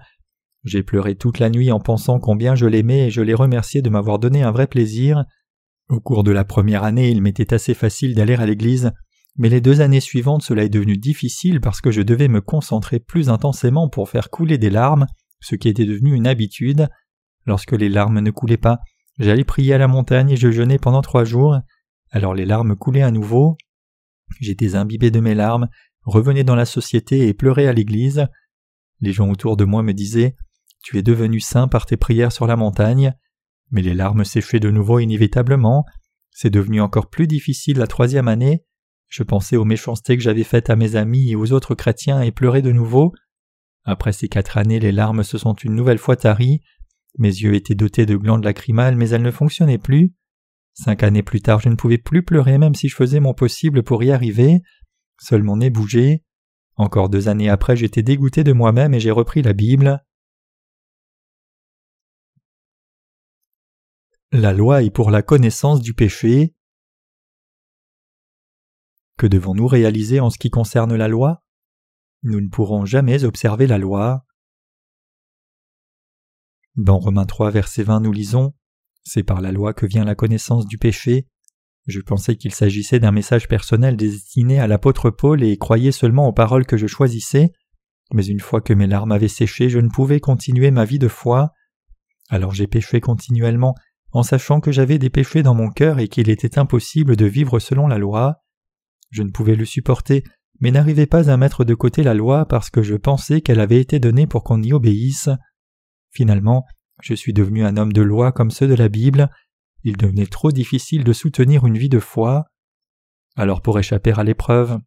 J'ai 0.64 0.83
pleuré 0.83 1.14
toute 1.14 1.38
la 1.38 1.50
nuit 1.50 1.71
en 1.71 1.78
pensant 1.78 2.19
combien 2.19 2.54
je 2.54 2.66
l'aimais 2.66 3.07
et 3.07 3.11
je 3.11 3.23
l'ai 3.23 3.35
remercié 3.35 3.83
de 3.83 3.90
m'avoir 3.90 4.19
donné 4.19 4.43
un 4.43 4.50
vrai 4.50 4.66
plaisir. 4.66 5.25
Au 5.88 6.00
cours 6.00 6.25
de 6.25 6.33
la 6.33 6.45
première 6.45 6.85
année, 6.85 7.11
il 7.11 7.23
m'était 7.23 7.52
assez 7.52 7.75
facile 7.75 8.14
d'aller 8.14 8.35
à 8.35 8.47
l'église, 8.47 8.90
mais 9.37 9.50
les 9.50 9.61
deux 9.61 9.81
années 9.81 10.00
suivantes 10.00 10.43
cela 10.43 10.64
est 10.64 10.71
devenu 10.71 10.97
difficile 10.97 11.61
parce 11.61 11.81
que 11.81 11.90
je 11.90 12.02
devais 12.02 12.28
me 12.28 12.40
concentrer 12.40 12.99
plus 12.99 13.28
intensément 13.28 13.88
pour 13.88 14.09
faire 14.09 14.31
couler 14.31 14.59
des 14.59 14.71
larmes, 14.71 15.07
ce 15.40 15.54
qui 15.54 15.69
était 15.69 15.85
devenu 15.85 16.14
une 16.14 16.26
habitude. 16.26 16.88
Lorsque 17.45 17.73
les 17.73 17.90
larmes 17.90 18.21
ne 18.21 18.31
coulaient 18.31 18.57
pas, 18.57 18.78
j'allais 19.19 19.45
prier 19.45 19.75
à 19.75 19.78
la 19.78 19.88
montagne 19.88 20.31
et 20.31 20.37
je 20.37 20.50
jeûnais 20.50 20.78
pendant 20.78 21.02
trois 21.02 21.25
jours. 21.25 21.59
Alors 22.14 22.33
les 22.33 22.47
larmes 22.47 22.76
coulaient 22.76 23.02
à 23.02 23.11
nouveau. 23.11 23.56
J'étais 24.40 24.76
imbibé 24.76 25.11
de 25.11 25.18
mes 25.18 25.35
larmes, 25.35 25.68
revenais 26.04 26.44
dans 26.44 26.54
la 26.54 26.64
société 26.64 27.26
et 27.26 27.35
pleurais 27.35 27.66
à 27.66 27.73
l'église. 27.73 28.28
Les 29.00 29.12
gens 29.12 29.28
autour 29.28 29.56
de 29.56 29.64
moi 29.64 29.83
me 29.83 29.92
disaient 29.92 30.37
Tu 30.85 30.97
es 30.97 31.02
devenu 31.02 31.40
saint 31.40 31.66
par 31.66 31.87
tes 31.87 31.97
prières 31.97 32.30
sur 32.30 32.47
la 32.47 32.54
montagne. 32.54 33.14
Mais 33.73 33.83
les 33.83 33.94
larmes 33.94 34.25
séchaient 34.25 34.61
de 34.61 34.71
nouveau 34.71 35.00
inévitablement. 35.00 35.85
C'est 36.30 36.50
devenu 36.50 36.80
encore 36.80 37.11
plus 37.11 37.26
difficile 37.26 37.78
la 37.78 37.88
troisième 37.88 38.28
année. 38.28 38.64
Je 39.09 39.25
pensais 39.25 39.56
aux 39.56 39.64
méchancetés 39.64 40.16
que 40.16 40.23
j'avais 40.23 40.44
faites 40.44 40.71
à 40.71 40.76
mes 40.76 40.94
amis 40.94 41.33
et 41.33 41.37
aux 41.37 41.50
autres 41.50 41.75
chrétiens 41.75 42.23
et 42.23 42.30
pleurais 42.30 42.62
de 42.62 42.71
nouveau. 42.71 43.12
Après 43.83 44.12
ces 44.12 44.28
quatre 44.28 44.56
années, 44.56 44.78
les 44.78 44.92
larmes 44.92 45.25
se 45.25 45.37
sont 45.37 45.54
une 45.54 45.75
nouvelle 45.75 45.99
fois 45.99 46.14
taries. 46.14 46.61
Mes 47.18 47.28
yeux 47.28 47.54
étaient 47.54 47.75
dotés 47.75 48.06
de 48.06 48.16
glandes 48.16 48.44
lacrymales, 48.44 48.94
mais 48.94 49.09
elles 49.09 49.23
ne 49.23 49.33
fonctionnaient 49.33 49.78
plus. 49.78 50.14
Cinq 50.75 51.04
années 51.04 51.23
plus 51.23 51.40
tard, 51.40 51.61
je 51.61 51.69
ne 51.69 51.76
pouvais 51.76 51.99
plus 51.99 52.25
pleurer 52.25 52.59
même 52.59 52.75
si 52.75 52.88
je 52.88 52.97
faisais 52.97 53.21
mon 53.21 53.33
possible 53.33 53.85
pour 53.85 54.02
y 54.02 54.11
arriver. 54.11 54.61
Seul 55.21 55.45
mon 55.45 55.59
nez 55.59 55.71
bougeait. 55.71 56.25
Encore 56.77 57.09
deux 57.09 57.29
années 57.29 57.48
après, 57.48 57.77
j'étais 57.77 58.03
dégoûté 58.03 58.42
de 58.42 58.53
moi-même 58.53 58.92
et 58.92 59.01
j'ai 59.01 59.12
repris 59.12 59.42
la 59.42 59.53
Bible. 59.53 60.05
La 64.33 64.53
loi 64.53 64.83
est 64.83 64.90
pour 64.90 65.12
la 65.12 65.22
connaissance 65.22 65.81
du 65.81 65.94
péché. 65.94 66.57
Que 69.16 69.29
devons-nous 69.29 69.68
réaliser 69.68 70.18
en 70.18 70.29
ce 70.29 70.38
qui 70.38 70.51
concerne 70.51 70.96
la 70.96 71.07
loi? 71.07 71.44
Nous 72.25 72.40
ne 72.40 72.48
pourrons 72.48 72.85
jamais 72.85 73.22
observer 73.22 73.68
la 73.68 73.79
loi. 73.79 74.27
Dans 76.75 76.98
Romains 76.98 77.27
3, 77.27 77.53
verset 77.53 77.85
20, 77.85 78.01
nous 78.01 78.11
lisons 78.11 78.55
C'est 79.05 79.23
par 79.23 79.40
la 79.40 79.53
loi 79.53 79.75
que 79.75 79.87
vient 79.87 80.05
la 80.05 80.14
connaissance 80.14 80.67
du 80.67 80.79
péché. 80.79 81.29
Je 81.87 82.01
pensais 82.01 82.37
qu'il 82.37 82.55
s'agissait 82.55 82.99
d'un 82.99 83.12
message 83.12 83.47
personnel 83.47 83.97
destiné 83.97 84.59
à 84.59 84.67
l'apôtre 84.67 85.11
Paul 85.11 85.43
et 85.43 85.59
croyais 85.59 85.93
seulement 85.93 86.27
aux 86.27 86.33
paroles 86.33 86.64
que 86.64 86.79
je 86.79 86.87
choisissais, 86.87 87.53
mais 88.12 88.25
une 88.25 88.40
fois 88.40 88.62
que 88.62 88.73
mes 88.73 88.87
larmes 88.87 89.12
avaient 89.12 89.29
séché, 89.29 89.69
je 89.69 89.79
ne 89.79 89.88
pouvais 89.88 90.21
continuer 90.21 90.71
ma 90.71 90.87
vie 90.87 90.99
de 90.99 91.09
foi. 91.09 91.53
Alors 92.31 92.55
j'ai 92.55 92.67
péché 92.67 93.01
continuellement 93.01 93.75
en 94.12 94.23
sachant 94.23 94.61
que 94.61 94.73
j'avais 94.73 94.99
des 94.99 95.11
péchés 95.11 95.43
dans 95.43 95.55
mon 95.55 95.71
cœur 95.71 95.99
et 95.99 96.09
qu'il 96.09 96.31
était 96.31 96.59
impossible 96.59 97.17
de 97.17 97.27
vivre 97.27 97.59
selon 97.59 97.87
la 97.87 97.99
loi. 97.99 98.37
Je 99.11 99.23
ne 99.23 99.31
pouvais 99.31 99.57
le 99.57 99.64
supporter, 99.64 100.25
mais 100.61 100.71
n'arrivais 100.71 101.07
pas 101.07 101.31
à 101.31 101.37
mettre 101.37 101.64
de 101.64 101.75
côté 101.75 102.03
la 102.03 102.14
loi 102.14 102.47
parce 102.47 102.71
que 102.71 102.83
je 102.83 102.95
pensais 102.95 103.40
qu'elle 103.43 103.61
avait 103.61 103.81
été 103.81 103.99
donnée 103.99 104.27
pour 104.27 104.45
qu'on 104.45 104.62
y 104.62 104.73
obéisse. 104.73 105.29
Finalement, 106.11 106.64
je 107.02 107.14
suis 107.14 107.33
devenu 107.33 107.64
un 107.64 107.76
homme 107.76 107.92
de 107.92 108.02
loi 108.02 108.33
comme 108.33 108.50
ceux 108.50 108.68
de 108.68 108.74
la 108.74 108.88
Bible. 108.88 109.30
Il 109.83 109.96
devenait 109.96 110.26
trop 110.26 110.52
difficile 110.52 111.04
de 111.04 111.12
soutenir 111.12 111.66
une 111.66 111.78
vie 111.78 111.88
de 111.88 111.98
foi. 111.98 112.46
Alors 113.37 113.62
pour 113.62 113.78
échapper 113.78 114.12
à 114.12 114.24
l'épreuve, 114.24 114.78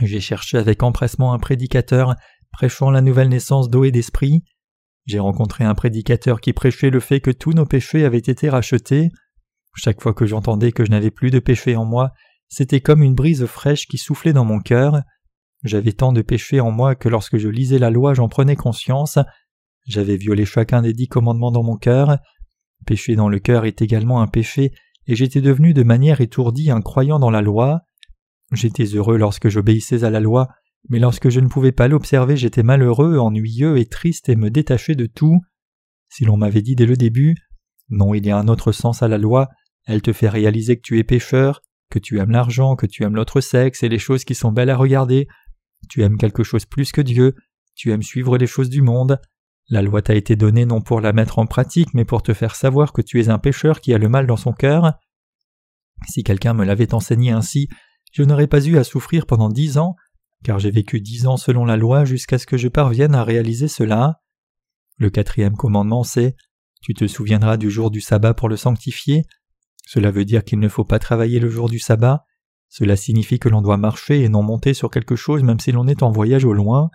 j'ai 0.00 0.20
cherché 0.20 0.58
avec 0.58 0.82
empressement 0.82 1.34
un 1.34 1.38
prédicateur 1.38 2.14
prêchant 2.50 2.90
la 2.90 3.00
nouvelle 3.00 3.28
naissance 3.28 3.68
d'eau 3.68 3.84
et 3.84 3.90
d'esprit. 3.90 4.42
J'ai 5.06 5.18
rencontré 5.18 5.64
un 5.64 5.74
prédicateur 5.74 6.40
qui 6.40 6.52
prêchait 6.52 6.90
le 6.90 7.00
fait 7.00 7.20
que 7.20 7.30
tous 7.30 7.52
nos 7.52 7.66
péchés 7.66 8.04
avaient 8.04 8.18
été 8.18 8.48
rachetés. 8.48 9.10
Chaque 9.76 10.00
fois 10.00 10.14
que 10.14 10.24
j'entendais 10.24 10.72
que 10.72 10.84
je 10.84 10.90
n'avais 10.90 11.10
plus 11.10 11.30
de 11.30 11.40
péché 11.40 11.76
en 11.76 11.84
moi, 11.84 12.12
c'était 12.48 12.80
comme 12.80 13.02
une 13.02 13.14
brise 13.14 13.44
fraîche 13.46 13.86
qui 13.86 13.98
soufflait 13.98 14.32
dans 14.32 14.44
mon 14.44 14.60
cœur. 14.60 15.02
J'avais 15.64 15.92
tant 15.92 16.12
de 16.12 16.22
péchés 16.22 16.60
en 16.60 16.70
moi 16.70 16.94
que 16.94 17.08
lorsque 17.08 17.38
je 17.38 17.48
lisais 17.48 17.78
la 17.78 17.90
loi 17.90 18.14
j'en 18.14 18.28
prenais 18.28 18.56
conscience. 18.56 19.18
J'avais 19.86 20.16
violé 20.16 20.44
chacun 20.44 20.82
des 20.82 20.92
dix 20.92 21.08
commandements 21.08 21.52
dans 21.52 21.62
mon 21.62 21.76
cœur. 21.76 22.18
Péché 22.86 23.16
dans 23.16 23.28
le 23.28 23.38
cœur 23.38 23.64
est 23.64 23.82
également 23.82 24.20
un 24.20 24.26
péché, 24.26 24.72
et 25.06 25.16
j'étais 25.16 25.40
devenu 25.40 25.74
de 25.74 25.82
manière 25.82 26.20
étourdie 26.20 26.70
un 26.70 26.80
croyant 26.80 27.18
dans 27.18 27.30
la 27.30 27.42
loi. 27.42 27.80
J'étais 28.52 28.84
heureux 28.84 29.16
lorsque 29.16 29.48
j'obéissais 29.48 30.04
à 30.04 30.10
la 30.10 30.20
loi, 30.20 30.48
mais 30.88 30.98
lorsque 30.98 31.28
je 31.28 31.40
ne 31.40 31.48
pouvais 31.48 31.72
pas 31.72 31.88
l'observer, 31.88 32.36
j'étais 32.36 32.62
malheureux, 32.62 33.18
ennuyeux 33.18 33.78
et 33.78 33.86
triste 33.86 34.28
et 34.28 34.36
me 34.36 34.50
détachais 34.50 34.94
de 34.94 35.06
tout. 35.06 35.40
Si 36.08 36.24
l'on 36.24 36.36
m'avait 36.36 36.62
dit 36.62 36.76
dès 36.76 36.86
le 36.86 36.96
début 36.96 37.36
Non, 37.88 38.14
il 38.14 38.26
y 38.26 38.30
a 38.30 38.38
un 38.38 38.48
autre 38.48 38.72
sens 38.72 39.02
à 39.02 39.08
la 39.08 39.18
loi, 39.18 39.48
elle 39.86 40.02
te 40.02 40.12
fait 40.12 40.28
réaliser 40.28 40.76
que 40.76 40.82
tu 40.82 40.98
es 40.98 41.04
pécheur, 41.04 41.62
que 41.90 41.98
tu 41.98 42.18
aimes 42.18 42.30
l'argent, 42.30 42.76
que 42.76 42.86
tu 42.86 43.02
aimes 43.02 43.16
l'autre 43.16 43.40
sexe 43.40 43.82
et 43.82 43.88
les 43.88 43.98
choses 43.98 44.24
qui 44.24 44.34
sont 44.34 44.52
belles 44.52 44.70
à 44.70 44.76
regarder, 44.76 45.28
tu 45.88 46.02
aimes 46.02 46.16
quelque 46.16 46.42
chose 46.42 46.66
plus 46.66 46.92
que 46.92 47.00
Dieu, 47.00 47.34
tu 47.74 47.90
aimes 47.90 48.02
suivre 48.02 48.38
les 48.38 48.46
choses 48.46 48.70
du 48.70 48.82
monde. 48.82 49.20
La 49.68 49.82
loi 49.82 50.02
t'a 50.02 50.14
été 50.14 50.36
donnée 50.36 50.66
non 50.66 50.82
pour 50.82 51.00
la 51.00 51.12
mettre 51.12 51.38
en 51.38 51.46
pratique, 51.46 51.94
mais 51.94 52.04
pour 52.04 52.22
te 52.22 52.34
faire 52.34 52.54
savoir 52.54 52.92
que 52.92 53.02
tu 53.02 53.20
es 53.20 53.28
un 53.28 53.38
pécheur 53.38 53.80
qui 53.80 53.94
a 53.94 53.98
le 53.98 54.08
mal 54.08 54.26
dans 54.26 54.36
son 54.36 54.52
cœur. 54.52 54.94
Si 56.06 56.22
quelqu'un 56.22 56.52
me 56.52 56.64
l'avait 56.64 56.92
enseigné 56.92 57.30
ainsi, 57.30 57.68
je 58.12 58.22
n'aurais 58.22 58.46
pas 58.46 58.64
eu 58.64 58.76
à 58.76 58.84
souffrir 58.84 59.26
pendant 59.26 59.48
dix 59.48 59.78
ans, 59.78 59.96
car 60.42 60.58
j'ai 60.58 60.70
vécu 60.70 61.00
dix 61.00 61.26
ans 61.26 61.38
selon 61.38 61.64
la 61.64 61.76
loi 61.76 62.04
jusqu'à 62.04 62.38
ce 62.38 62.46
que 62.46 62.58
je 62.58 62.68
parvienne 62.68 63.14
à 63.14 63.24
réaliser 63.24 63.68
cela. 63.68 64.20
Le 64.98 65.10
quatrième 65.10 65.56
commandement 65.56 66.04
c'est 66.04 66.36
Tu 66.82 66.92
te 66.92 67.06
souviendras 67.06 67.56
du 67.56 67.70
jour 67.70 67.90
du 67.90 68.02
sabbat 68.02 68.34
pour 68.34 68.50
le 68.50 68.56
sanctifier. 68.56 69.22
Cela 69.86 70.10
veut 70.10 70.26
dire 70.26 70.44
qu'il 70.44 70.60
ne 70.60 70.68
faut 70.68 70.84
pas 70.84 70.98
travailler 70.98 71.40
le 71.40 71.48
jour 71.48 71.68
du 71.70 71.78
sabbat. 71.78 72.24
Cela 72.68 72.96
signifie 72.96 73.38
que 73.38 73.48
l'on 73.48 73.62
doit 73.62 73.78
marcher 73.78 74.22
et 74.22 74.28
non 74.28 74.42
monter 74.42 74.74
sur 74.74 74.90
quelque 74.90 75.16
chose 75.16 75.42
même 75.42 75.60
si 75.60 75.72
l'on 75.72 75.88
est 75.88 76.02
en 76.02 76.10
voyage 76.10 76.44
au 76.44 76.52
loin. 76.52 76.90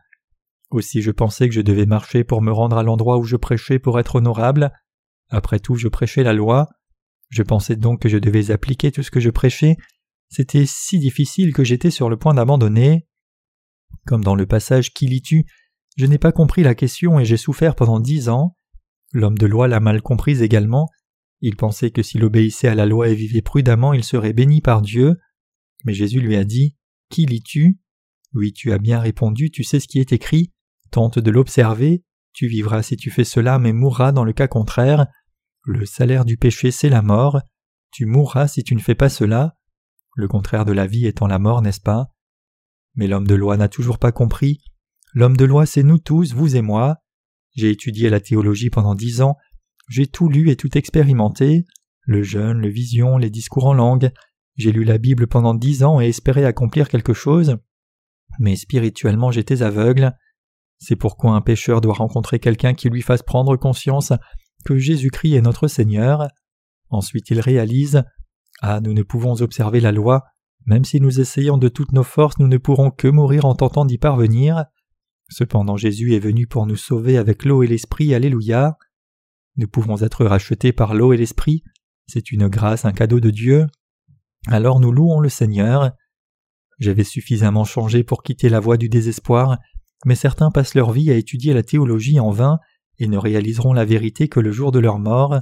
Aussi 0.69 1.01
je 1.01 1.12
pensais 1.12 1.47
que 1.49 1.55
je 1.55 1.62
devais 1.62 1.86
marcher 1.86 2.23
pour 2.23 2.41
me 2.41 2.51
rendre 2.51 2.77
à 2.77 2.84
l'endroit 2.84 3.17
où 3.17 3.23
je 3.23 3.36
prêchais 3.36 3.79
pour 3.79 3.99
être 3.99 4.15
honorable. 4.15 4.71
Après 5.29 5.60
tout 5.60 5.75
je 5.75 5.88
prêchais 5.88 6.23
la 6.23 6.34
loi. 6.34 6.69
Je 7.29 7.43
pensais 7.43 7.75
donc 7.75 8.01
que 8.01 8.10
je 8.10 8.17
devais 8.17 8.51
appliquer 8.51 8.91
tout 8.91 9.03
ce 9.03 9.12
que 9.12 9.19
je 9.19 9.29
prêchais. 9.29 9.77
C'était 10.29 10.65
si 10.65 10.99
difficile 10.99 11.53
que 11.53 11.63
j'étais 11.63 11.91
sur 11.91 12.10
le 12.10 12.17
point 12.17 12.34
d'abandonner. 12.34 13.08
Comme 14.05 14.23
dans 14.23 14.36
le 14.36 14.45
passage 14.45 14.93
Qui 14.93 15.08
lis 15.08 15.21
tu 15.21 15.45
je 15.99 16.05
n'ai 16.05 16.17
pas 16.17 16.32
compris 16.32 16.63
la 16.63 16.75
question 16.75 17.19
et 17.19 17.25
j'ai 17.25 17.36
souffert 17.36 17.75
pendant 17.75 17.99
dix 17.99 18.29
ans. 18.29 18.55
L'homme 19.12 19.38
de 19.38 19.45
loi 19.45 19.67
l'a 19.67 19.82
mal 19.82 20.01
comprise 20.01 20.41
également. 20.41 20.88
Il 21.41 21.58
pensait 21.58 21.91
que 21.91 22.03
s'il 22.03 22.23
obéissait 22.23 22.69
à 22.69 22.75
la 22.75 22.86
loi 22.86 23.10
et 23.10 23.15
vivait 23.15 23.41
prudemment, 23.41 23.91
il 23.91 24.05
serait 24.05 24.32
béni 24.32 24.62
par 24.62 24.82
Dieu. 24.82 25.17
Mais 25.84 25.93
Jésus 25.93 26.21
lui 26.21 26.38
a 26.38 26.45
dit 26.45 26.77
Qui 27.10 27.25
lis-tu? 27.25 27.79
Oui, 28.34 28.53
tu 28.53 28.71
as 28.71 28.77
bien 28.77 29.01
répondu, 29.01 29.51
tu 29.51 29.65
sais 29.65 29.82
ce 29.82 29.89
qui 29.89 29.99
est 29.99 30.13
écrit. 30.13 30.53
Tente 30.91 31.19
de 31.19 31.32
l'observer. 31.32 32.04
Tu 32.34 32.47
vivras 32.47 32.84
si 32.84 32.95
tu 32.97 33.12
fais 33.12 33.23
cela, 33.23 33.60
mais 33.60 33.73
mourras 33.73 34.12
dans 34.12 34.23
le 34.23 34.34
cas 34.34 34.47
contraire. 34.47 35.08
Le 35.63 35.86
salaire 35.86 36.25
du 36.25 36.38
péché, 36.38 36.71
c'est 36.71 36.89
la 36.89 37.02
mort. 37.02 37.41
Tu 37.91 38.06
mourras 38.06 38.47
si 38.47 38.63
tu 38.63 38.75
ne 38.75 38.80
fais 38.80 38.95
pas 38.95 39.10
cela. 39.10 39.56
Le 40.15 40.28
contraire 40.28 40.65
de 40.65 40.73
la 40.73 40.88
vie 40.88 41.06
étant 41.06 41.28
la 41.28 41.39
mort, 41.39 41.62
n'est-ce 41.62 41.82
pas? 41.82 42.13
Mais 42.95 43.08
l'homme 43.08 43.28
de 43.28 43.36
loi 43.36 43.58
n'a 43.58 43.69
toujours 43.69 43.99
pas 43.99 44.12
compris. 44.12 44.62
L'homme 45.13 45.38
de 45.38 45.45
loi, 45.45 45.65
c'est 45.65 45.84
nous 45.84 45.97
tous, 45.97 46.34
vous 46.34 46.56
et 46.56 46.62
moi. 46.62 46.97
J'ai 47.56 47.71
étudié 47.71 48.10
la 48.10 48.19
théologie 48.19 48.69
pendant 48.69 48.95
dix 48.95 49.21
ans, 49.21 49.36
j'ai 49.89 50.08
tout 50.08 50.30
lu 50.30 50.49
et 50.49 50.56
tout 50.56 50.78
expérimenté, 50.78 51.65
le 52.04 52.21
jeûne, 52.21 52.60
le 52.60 52.69
vision, 52.69 53.17
les 53.17 53.30
discours 53.30 53.65
en 53.65 53.73
langue, 53.73 54.12
j'ai 54.56 54.71
lu 54.71 54.84
la 54.84 54.97
Bible 54.97 55.28
pendant 55.28 55.54
dix 55.54 55.84
ans 55.84 55.99
et 55.99 56.08
espéré 56.08 56.45
accomplir 56.45 56.89
quelque 56.89 57.13
chose, 57.13 57.58
mais 58.39 58.56
spirituellement 58.56 59.32
j'étais 59.32 59.62
aveugle. 59.62 60.13
C'est 60.79 60.95
pourquoi 60.95 61.31
un 61.31 61.41
pécheur 61.41 61.81
doit 61.81 61.93
rencontrer 61.93 62.39
quelqu'un 62.39 62.73
qui 62.73 62.89
lui 62.89 63.01
fasse 63.01 63.21
prendre 63.21 63.55
conscience 63.57 64.13
que 64.65 64.77
Jésus-Christ 64.77 65.35
est 65.35 65.41
notre 65.41 65.67
Seigneur. 65.67 66.27
Ensuite 66.89 67.29
il 67.29 67.39
réalise 67.39 68.03
Ah, 68.61 68.79
nous 68.81 68.93
ne 68.93 69.03
pouvons 69.03 69.41
observer 69.41 69.81
la 69.81 69.91
loi, 69.91 70.23
même 70.65 70.85
si 70.85 70.99
nous 71.01 71.19
essayons 71.19 71.57
de 71.57 71.67
toutes 71.67 71.91
nos 71.91 72.03
forces, 72.03 72.39
nous 72.39 72.47
ne 72.47 72.57
pourrons 72.57 72.91
que 72.91 73.07
mourir 73.07 73.45
en 73.45 73.55
tentant 73.55 73.85
d'y 73.85 73.97
parvenir. 73.97 74.65
Cependant 75.29 75.77
Jésus 75.77 76.15
est 76.15 76.19
venu 76.19 76.47
pour 76.47 76.65
nous 76.65 76.75
sauver 76.75 77.17
avec 77.17 77.45
l'eau 77.45 77.63
et 77.63 77.67
l'esprit, 77.67 78.13
Alléluia. 78.13 78.77
Nous 79.57 79.67
pouvons 79.67 80.01
être 80.01 80.25
rachetés 80.25 80.71
par 80.71 80.93
l'eau 80.93 81.13
et 81.13 81.17
l'esprit, 81.17 81.63
c'est 82.07 82.31
une 82.31 82.47
grâce, 82.47 82.85
un 82.85 82.91
cadeau 82.91 83.19
de 83.19 83.29
Dieu. 83.29 83.67
Alors 84.47 84.79
nous 84.79 84.91
louons 84.91 85.19
le 85.19 85.29
Seigneur. 85.29 85.91
J'avais 86.79 87.03
suffisamment 87.03 87.65
changé 87.65 88.03
pour 88.03 88.23
quitter 88.23 88.49
la 88.49 88.59
voie 88.59 88.77
du 88.77 88.89
désespoir, 88.89 89.57
mais 90.05 90.15
certains 90.15 90.51
passent 90.51 90.75
leur 90.75 90.91
vie 90.91 91.12
à 91.12 91.15
étudier 91.15 91.53
la 91.53 91.63
théologie 91.63 92.19
en 92.19 92.31
vain 92.31 92.59
et 92.97 93.07
ne 93.07 93.17
réaliseront 93.17 93.73
la 93.73 93.85
vérité 93.85 94.27
que 94.27 94.39
le 94.39 94.51
jour 94.51 94.71
de 94.71 94.79
leur 94.79 94.99
mort. 94.99 95.39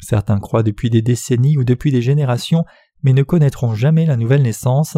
Certains 0.00 0.38
croient 0.38 0.62
depuis 0.62 0.90
des 0.90 1.02
décennies 1.02 1.56
ou 1.56 1.64
depuis 1.64 1.90
des 1.90 2.02
générations, 2.02 2.64
mais 3.02 3.12
ne 3.12 3.22
connaîtront 3.22 3.74
jamais 3.74 4.06
la 4.06 4.16
nouvelle 4.16 4.42
naissance. 4.42 4.96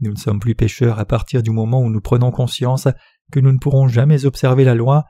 Nous 0.00 0.12
ne 0.12 0.18
sommes 0.18 0.40
plus 0.40 0.54
pécheurs 0.54 0.98
à 0.98 1.04
partir 1.04 1.42
du 1.42 1.50
moment 1.50 1.80
où 1.80 1.90
nous 1.90 2.00
prenons 2.00 2.30
conscience 2.30 2.88
que 3.32 3.40
nous 3.40 3.52
ne 3.52 3.58
pourrons 3.58 3.88
jamais 3.88 4.24
observer 4.24 4.64
la 4.64 4.74
loi, 4.74 5.04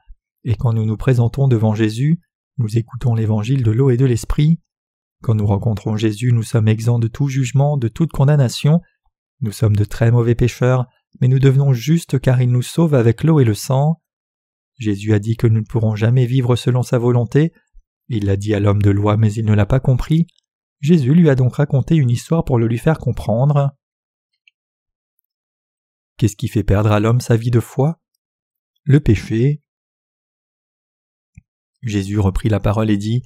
et 0.45 0.55
quand 0.55 0.73
nous 0.73 0.85
nous 0.85 0.97
présentons 0.97 1.49
devant 1.49 1.75
Jésus, 1.75 2.21
nous 2.59 2.77
écoutons 2.77 3.15
l'évangile 3.15 3.63
de 3.63 3.71
l'eau 3.71 3.91
et 3.91 3.97
de 3.97 4.05
l'esprit. 4.05 4.61
Quand 5.23 5.35
nous 5.35 5.47
rencontrons 5.47 5.97
Jésus, 5.97 6.33
nous 6.33 6.43
sommes 6.43 6.69
exempts 6.69 6.99
de 6.99 7.09
tout 7.09 7.29
jugement, 7.29 7.77
de 7.77 7.89
toute 7.89 8.11
condamnation. 8.11 8.81
Nous 9.41 9.53
sommes 9.53 9.77
de 9.77 9.85
très 9.85 10.11
mauvais 10.11 10.35
pécheurs, 10.35 10.87
mais 11.21 11.29
nous 11.29 11.39
devenons 11.39 11.73
justes 11.73 12.19
car 12.19 12.41
il 12.41 12.51
nous 12.51 12.63
sauve 12.63 12.95
avec 12.95 13.25
l'eau 13.25 13.41
et 13.41 13.45
le 13.45 13.55
sang. 13.55 14.01
Jésus 14.79 15.13
a 15.13 15.19
dit 15.19 15.37
que 15.37 15.47
nous 15.47 15.61
ne 15.61 15.67
pourrons 15.67 15.95
jamais 15.95 16.27
vivre 16.27 16.57
selon 16.57 16.83
sa 16.83 16.99
volonté. 16.99 17.53
Il 18.09 18.25
l'a 18.25 18.37
dit 18.37 18.55
à 18.55 18.61
l'homme 18.61 18.83
de 18.83 18.91
loi, 18.91 19.17
mais 19.17 19.33
il 19.33 19.45
ne 19.45 19.55
l'a 19.55 19.67
pas 19.67 19.81
compris. 19.81 20.27
Jésus 20.81 21.15
lui 21.15 21.29
a 21.29 21.35
donc 21.35 21.57
raconté 21.57 21.95
une 21.97 22.11
histoire 22.11 22.45
pour 22.45 22.59
le 22.59 22.67
lui 22.67 22.79
faire 22.79 22.99
comprendre. 22.99 23.73
Qu'est-ce 26.17 26.37
qui 26.37 26.49
fait 26.49 26.65
perdre 26.65 26.93
à 26.93 27.01
l'homme 27.01 27.21
sa 27.21 27.37
vie 27.37 27.51
de 27.51 27.61
foi? 27.61 28.01
Le 28.85 29.01
péché. 29.01 29.63
Jésus 31.83 32.19
reprit 32.19 32.49
la 32.49 32.61
parole 32.61 32.91
et 32.91 32.97
dit 32.97 33.23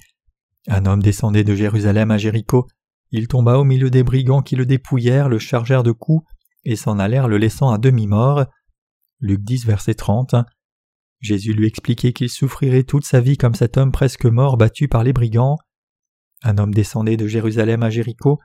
un 0.67 0.85
homme 0.85 1.03
descendait 1.03 1.43
de 1.43 1.55
Jérusalem 1.55 2.11
à 2.11 2.17
Jéricho. 2.17 2.67
Il 3.11 3.27
tomba 3.27 3.57
au 3.57 3.63
milieu 3.63 3.89
des 3.89 4.03
brigands 4.03 4.41
qui 4.41 4.55
le 4.55 4.65
dépouillèrent, 4.65 5.29
le 5.29 5.39
chargèrent 5.39 5.83
de 5.83 5.91
coups 5.91 6.25
et 6.65 6.75
s'en 6.75 6.99
allèrent 6.99 7.27
le 7.27 7.37
laissant 7.37 7.69
à 7.69 7.77
demi-mort. 7.77 8.45
Luc 9.19 9.41
10, 9.41 9.65
verset 9.65 9.93
30. 9.93 10.35
Jésus 11.21 11.53
lui 11.53 11.67
expliquait 11.67 12.13
qu'il 12.13 12.29
souffrirait 12.29 12.83
toute 12.83 13.05
sa 13.05 13.21
vie 13.21 13.37
comme 13.37 13.55
cet 13.55 13.77
homme 13.77 13.91
presque 13.91 14.25
mort 14.25 14.57
battu 14.57 14.87
par 14.87 15.03
les 15.03 15.13
brigands. 15.13 15.57
Un 16.43 16.57
homme 16.57 16.73
descendait 16.73 17.17
de 17.17 17.27
Jérusalem 17.27 17.83
à 17.83 17.89
Jéricho. 17.89 18.39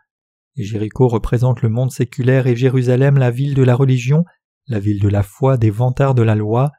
Et 0.56 0.64
Jéricho 0.64 1.08
représente 1.08 1.62
le 1.62 1.68
monde 1.68 1.90
séculaire 1.90 2.46
et 2.46 2.56
Jérusalem 2.56 3.18
la 3.18 3.30
ville 3.30 3.54
de 3.54 3.62
la 3.62 3.74
religion, 3.74 4.24
la 4.66 4.80
ville 4.80 5.00
de 5.00 5.08
la 5.08 5.22
foi, 5.22 5.56
des 5.56 5.70
vantards 5.70 6.14
de 6.14 6.22
la 6.22 6.34
loi. 6.34 6.70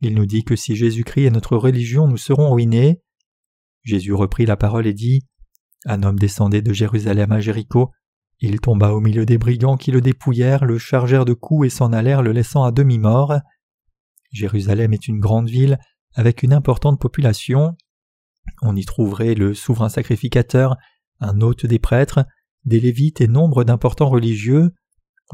Il 0.00 0.14
nous 0.14 0.26
dit 0.26 0.44
que 0.44 0.56
si 0.56 0.76
Jésus-Christ 0.76 1.26
est 1.26 1.30
notre 1.30 1.56
religion, 1.56 2.06
nous 2.06 2.16
serons 2.16 2.50
ruinés. 2.50 3.00
Jésus 3.82 4.12
reprit 4.12 4.46
la 4.46 4.56
parole 4.56 4.86
et 4.86 4.94
dit 4.94 5.26
Un 5.86 6.02
homme 6.02 6.18
descendait 6.18 6.62
de 6.62 6.72
Jérusalem 6.72 7.32
à 7.32 7.40
Jéricho. 7.40 7.90
Il 8.40 8.58
tomba 8.60 8.92
au 8.92 9.00
milieu 9.00 9.26
des 9.26 9.36
brigands 9.36 9.76
qui 9.76 9.90
le 9.90 10.00
dépouillèrent, 10.00 10.64
le 10.64 10.78
chargèrent 10.78 11.26
de 11.26 11.34
coups 11.34 11.66
et 11.66 11.70
s'en 11.70 11.92
allèrent 11.92 12.22
le 12.22 12.32
laissant 12.32 12.64
à 12.64 12.72
demi-mort. 12.72 13.34
Jérusalem 14.32 14.92
est 14.94 15.08
une 15.08 15.20
grande 15.20 15.48
ville 15.48 15.78
avec 16.14 16.42
une 16.42 16.52
importante 16.52 17.00
population. 17.00 17.76
On 18.62 18.76
y 18.76 18.84
trouverait 18.84 19.34
le 19.34 19.52
souverain 19.52 19.90
sacrificateur, 19.90 20.76
un 21.20 21.40
hôte 21.42 21.66
des 21.66 21.78
prêtres, 21.78 22.24
des 22.64 22.80
lévites 22.80 23.20
et 23.20 23.28
nombre 23.28 23.64
d'importants 23.64 24.08
religieux. 24.08 24.70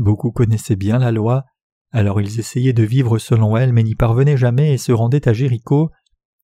Beaucoup 0.00 0.32
connaissaient 0.32 0.76
bien 0.76 0.98
la 0.98 1.12
loi, 1.12 1.44
alors 1.92 2.20
ils 2.20 2.40
essayaient 2.40 2.72
de 2.72 2.82
vivre 2.82 3.18
selon 3.18 3.56
elle 3.56 3.72
mais 3.72 3.84
n'y 3.84 3.94
parvenaient 3.94 4.36
jamais 4.36 4.74
et 4.74 4.78
se 4.78 4.92
rendaient 4.92 5.28
à 5.28 5.32
Jéricho. 5.32 5.90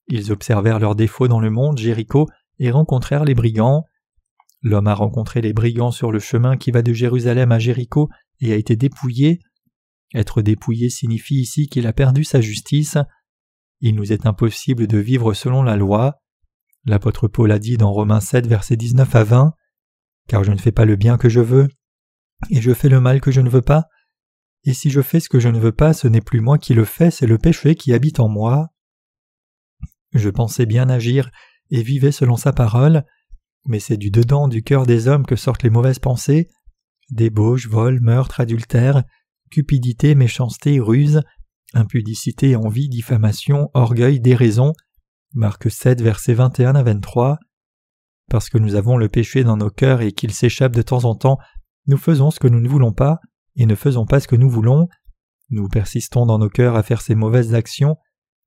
Ils 0.06 0.30
observèrent 0.30 0.78
leurs 0.78 0.94
défauts 0.94 1.28
dans 1.28 1.40
le 1.40 1.50
monde, 1.50 1.78
Jéricho, 1.78 2.28
et 2.58 2.70
rencontrèrent 2.70 3.24
les 3.24 3.34
brigands. 3.34 3.84
L'homme 4.62 4.86
a 4.86 4.94
rencontré 4.94 5.40
les 5.40 5.52
brigands 5.52 5.90
sur 5.90 6.12
le 6.12 6.20
chemin 6.20 6.56
qui 6.56 6.70
va 6.70 6.82
de 6.82 6.92
Jérusalem 6.92 7.50
à 7.50 7.58
Jéricho 7.58 8.08
et 8.40 8.52
a 8.52 8.56
été 8.56 8.76
dépouillé. 8.76 9.40
Être 10.14 10.42
dépouillé 10.42 10.88
signifie 10.88 11.36
ici 11.36 11.66
qu'il 11.66 11.86
a 11.86 11.92
perdu 11.92 12.22
sa 12.22 12.40
justice. 12.40 12.96
Il 13.80 13.96
nous 13.96 14.12
est 14.12 14.26
impossible 14.26 14.86
de 14.86 14.98
vivre 14.98 15.34
selon 15.34 15.62
la 15.62 15.76
loi. 15.76 16.22
L'apôtre 16.84 17.28
Paul 17.28 17.50
a 17.50 17.58
dit 17.58 17.76
dans 17.76 17.92
Romains 17.92 18.20
7, 18.20 18.46
versets 18.46 18.76
19 18.76 19.14
à 19.14 19.24
20 19.24 19.54
Car 20.28 20.44
je 20.44 20.52
ne 20.52 20.58
fais 20.58 20.72
pas 20.72 20.84
le 20.84 20.96
bien 20.96 21.16
que 21.16 21.28
je 21.28 21.40
veux, 21.40 21.68
et 22.50 22.60
je 22.60 22.74
fais 22.74 22.88
le 22.88 23.00
mal 23.00 23.20
que 23.20 23.30
je 23.30 23.40
ne 23.40 23.50
veux 23.50 23.62
pas. 23.62 23.86
Et 24.64 24.74
si 24.74 24.90
je 24.90 25.00
fais 25.00 25.18
ce 25.18 25.28
que 25.28 25.40
je 25.40 25.48
ne 25.48 25.58
veux 25.58 25.72
pas, 25.72 25.92
ce 25.92 26.06
n'est 26.06 26.20
plus 26.20 26.40
moi 26.40 26.58
qui 26.58 26.74
le 26.74 26.84
fais, 26.84 27.10
c'est 27.10 27.26
le 27.26 27.38
péché 27.38 27.74
qui 27.74 27.92
habite 27.92 28.20
en 28.20 28.28
moi. 28.28 28.68
Je 30.12 30.28
pensais 30.28 30.66
bien 30.66 30.88
agir 30.88 31.30
et 31.70 31.82
vivais 31.82 32.12
selon 32.12 32.36
sa 32.36 32.52
parole, 32.52 33.04
mais 33.66 33.80
c'est 33.80 33.96
du 33.96 34.10
dedans 34.10 34.48
du 34.48 34.62
cœur 34.62 34.86
des 34.86 35.08
hommes 35.08 35.26
que 35.26 35.36
sortent 35.36 35.62
les 35.62 35.70
mauvaises 35.70 35.98
pensées 35.98 36.48
débauche, 37.10 37.68
vol, 37.68 38.00
meurtre, 38.00 38.40
adultère, 38.40 39.04
cupidité, 39.50 40.14
méchanceté, 40.14 40.80
ruse, 40.80 41.20
impudicité, 41.74 42.56
envie, 42.56 42.88
diffamation, 42.88 43.68
orgueil, 43.74 44.18
déraison. 44.18 44.72
Marc 45.34 45.70
7, 45.70 46.00
versets 46.00 46.32
21 46.32 46.74
à 46.74 46.82
23. 46.82 47.38
Parce 48.30 48.48
que 48.48 48.56
nous 48.56 48.76
avons 48.76 48.96
le 48.96 49.08
péché 49.08 49.44
dans 49.44 49.58
nos 49.58 49.68
cœurs 49.68 50.00
et 50.00 50.12
qu'il 50.12 50.32
s'échappe 50.32 50.74
de 50.74 50.80
temps 50.80 51.04
en 51.04 51.14
temps, 51.14 51.38
nous 51.86 51.98
faisons 51.98 52.30
ce 52.30 52.40
que 52.40 52.48
nous 52.48 52.60
ne 52.60 52.68
voulons 52.68 52.92
pas 52.92 53.18
et 53.56 53.66
ne 53.66 53.74
faisons 53.74 54.06
pas 54.06 54.20
ce 54.20 54.28
que 54.28 54.36
nous 54.36 54.48
voulons. 54.48 54.88
Nous 55.50 55.68
persistons 55.68 56.24
dans 56.24 56.38
nos 56.38 56.48
cœurs 56.48 56.76
à 56.76 56.82
faire 56.82 57.02
ces 57.02 57.14
mauvaises 57.14 57.52
actions 57.52 57.96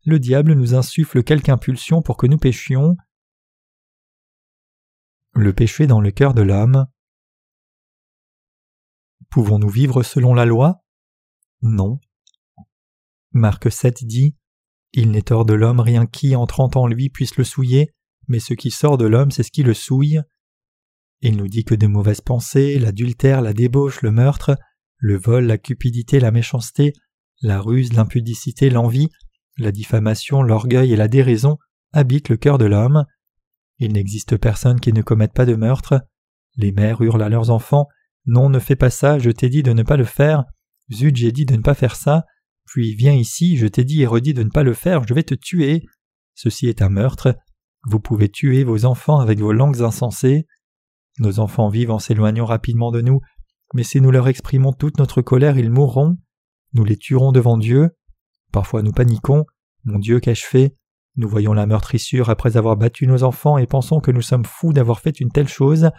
le 0.06 0.20
diable 0.20 0.54
nous 0.54 0.76
insuffle 0.76 1.24
quelque 1.24 1.50
impulsion 1.50 2.02
pour 2.02 2.18
que 2.18 2.28
nous 2.28 2.38
péchions. 2.38 2.96
Le 5.38 5.52
péché 5.52 5.86
dans 5.86 6.00
le 6.00 6.12
cœur 6.12 6.34
de 6.34 6.42
l'homme. 6.42 6.88
Pouvons-nous 9.30 9.68
vivre 9.68 10.02
selon 10.02 10.34
la 10.34 10.46
loi? 10.46 10.82
Non. 11.62 12.00
Marc 13.34 13.70
7 13.70 14.06
dit 14.06 14.38
Il 14.94 15.12
n'est 15.12 15.34
hors 15.34 15.44
de 15.44 15.54
l'homme 15.54 15.82
rien 15.82 16.06
qui, 16.06 16.38
entrant 16.38 16.70
en 16.76 16.88
lui, 16.88 17.10
puisse 17.10 17.36
le 17.36 17.44
souiller, 17.44 17.94
mais 18.30 18.40
ce 18.40 18.54
qui 18.54 18.72
sort 18.72 18.98
de 18.98 19.06
l'homme, 19.08 19.30
c'est 19.30 19.44
ce 19.44 19.52
qui 19.52 19.64
le 19.64 19.74
souille. 19.74 20.22
Il 21.20 21.36
nous 21.36 21.50
dit 21.50 21.66
que 21.66 21.76
de 21.76 21.88
mauvaises 21.88 22.22
pensées, 22.22 22.80
l'adultère, 22.80 23.42
la 23.42 23.52
débauche, 23.52 24.04
le 24.04 24.12
meurtre, 24.12 24.56
le 24.96 25.18
vol, 25.18 25.44
la 25.44 25.58
cupidité, 25.58 26.22
la 26.22 26.32
méchanceté, 26.32 26.94
la 27.42 27.60
ruse, 27.60 27.92
l'impudicité, 27.92 28.70
l'envie, 28.70 29.10
la 29.58 29.74
diffamation, 29.74 30.42
l'orgueil 30.44 30.94
et 30.94 30.96
la 30.96 31.10
déraison 31.10 31.58
habitent 31.92 32.30
le 32.30 32.38
cœur 32.38 32.58
de 32.58 32.66
l'homme. 32.66 33.06
Il 33.80 33.94
n'existe 33.94 34.38
personne 34.38 34.80
qui 34.80 34.94
ne 34.94 35.02
commette 35.02 35.34
pas 35.34 35.46
de 35.46 35.56
meurtre. 35.56 36.02
Les 36.56 36.72
mères 36.72 37.02
hurlent 37.02 37.24
à 37.24 37.30
leurs 37.30 37.50
enfants 37.50 37.88
Non, 38.26 38.50
ne 38.50 38.60
fais 38.60 38.76
pas 38.76 38.90
ça, 38.90 39.20
je 39.20 39.30
t'ai 39.30 39.50
dit 39.50 39.64
de 39.64 39.74
ne 39.74 39.84
pas 39.84 39.98
le 39.98 40.06
faire. 40.06 40.46
Zut, 40.92 41.16
j'ai 41.16 41.32
dit 41.32 41.46
de 41.46 41.56
ne 41.56 41.62
pas 41.62 41.74
faire 41.74 41.96
ça. 41.96 42.26
Puis 42.66 42.96
viens 42.96 43.14
ici, 43.14 43.58
je 43.58 43.68
t'ai 43.68 43.84
dit 43.84 44.02
et 44.02 44.08
redit 44.08 44.34
de 44.34 44.44
ne 44.44 44.50
pas 44.50 44.64
le 44.64 44.74
faire, 44.74 45.08
je 45.08 45.14
vais 45.14 45.24
te 45.24 45.36
tuer. 45.36 45.86
Ceci 46.34 46.68
est 46.68 46.82
un 46.82 46.90
meurtre. 46.90 47.36
Vous 47.88 48.00
pouvez 48.00 48.30
tuer 48.30 48.64
vos 48.64 48.86
enfants 48.86 49.20
avec 49.20 49.40
vos 49.40 49.54
langues 49.54 49.82
insensées. 49.82 50.48
Nos 51.20 51.40
enfants 51.40 51.70
vivent 51.70 51.92
en 51.92 52.00
s'éloignant 52.00 52.46
rapidement 52.46 52.92
de 52.92 53.02
nous, 53.02 53.22
mais 53.74 53.84
si 53.84 54.02
nous 54.02 54.12
leur 54.12 54.28
exprimons 54.28 54.74
toute 54.74 54.98
notre 54.98 55.22
colère, 55.22 55.58
ils 55.58 55.70
mourront. 55.70 56.18
Nous 56.74 56.84
les 56.84 56.98
tuerons 56.98 57.32
devant 57.32 57.58
Dieu. 57.58 57.92
Parfois 58.52 58.82
nous 58.82 58.92
paniquons. 58.92 59.46
Mon 59.86 60.00
Dieu, 60.00 60.20
qu'ai-je 60.20 60.46
fait? 60.46 60.76
Nous 61.18 61.30
voyons 61.30 61.54
la 61.54 61.66
meurtrissure 61.66 62.30
après 62.30 62.58
avoir 62.58 62.76
battu 62.76 63.08
nos 63.08 63.24
enfants 63.24 63.58
et 63.58 63.68
pensons 63.68 64.00
que 64.00 64.12
nous 64.12 64.22
sommes 64.22 64.46
fous 64.46 64.74
d'avoir 64.74 65.00
fait 65.00 65.20
une 65.20 65.32
telle 65.32 65.48
chose. 65.48 65.90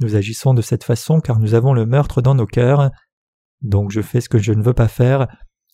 Nous 0.00 0.16
agissons 0.16 0.54
de 0.54 0.62
cette 0.62 0.84
façon 0.84 1.20
car 1.20 1.38
nous 1.38 1.54
avons 1.54 1.72
le 1.72 1.86
meurtre 1.86 2.22
dans 2.22 2.34
nos 2.34 2.46
cœurs. 2.46 2.90
Donc 3.62 3.90
je 3.90 4.02
fais 4.02 4.20
ce 4.20 4.28
que 4.28 4.38
je 4.38 4.52
ne 4.52 4.62
veux 4.62 4.74
pas 4.74 4.88
faire 4.88 5.28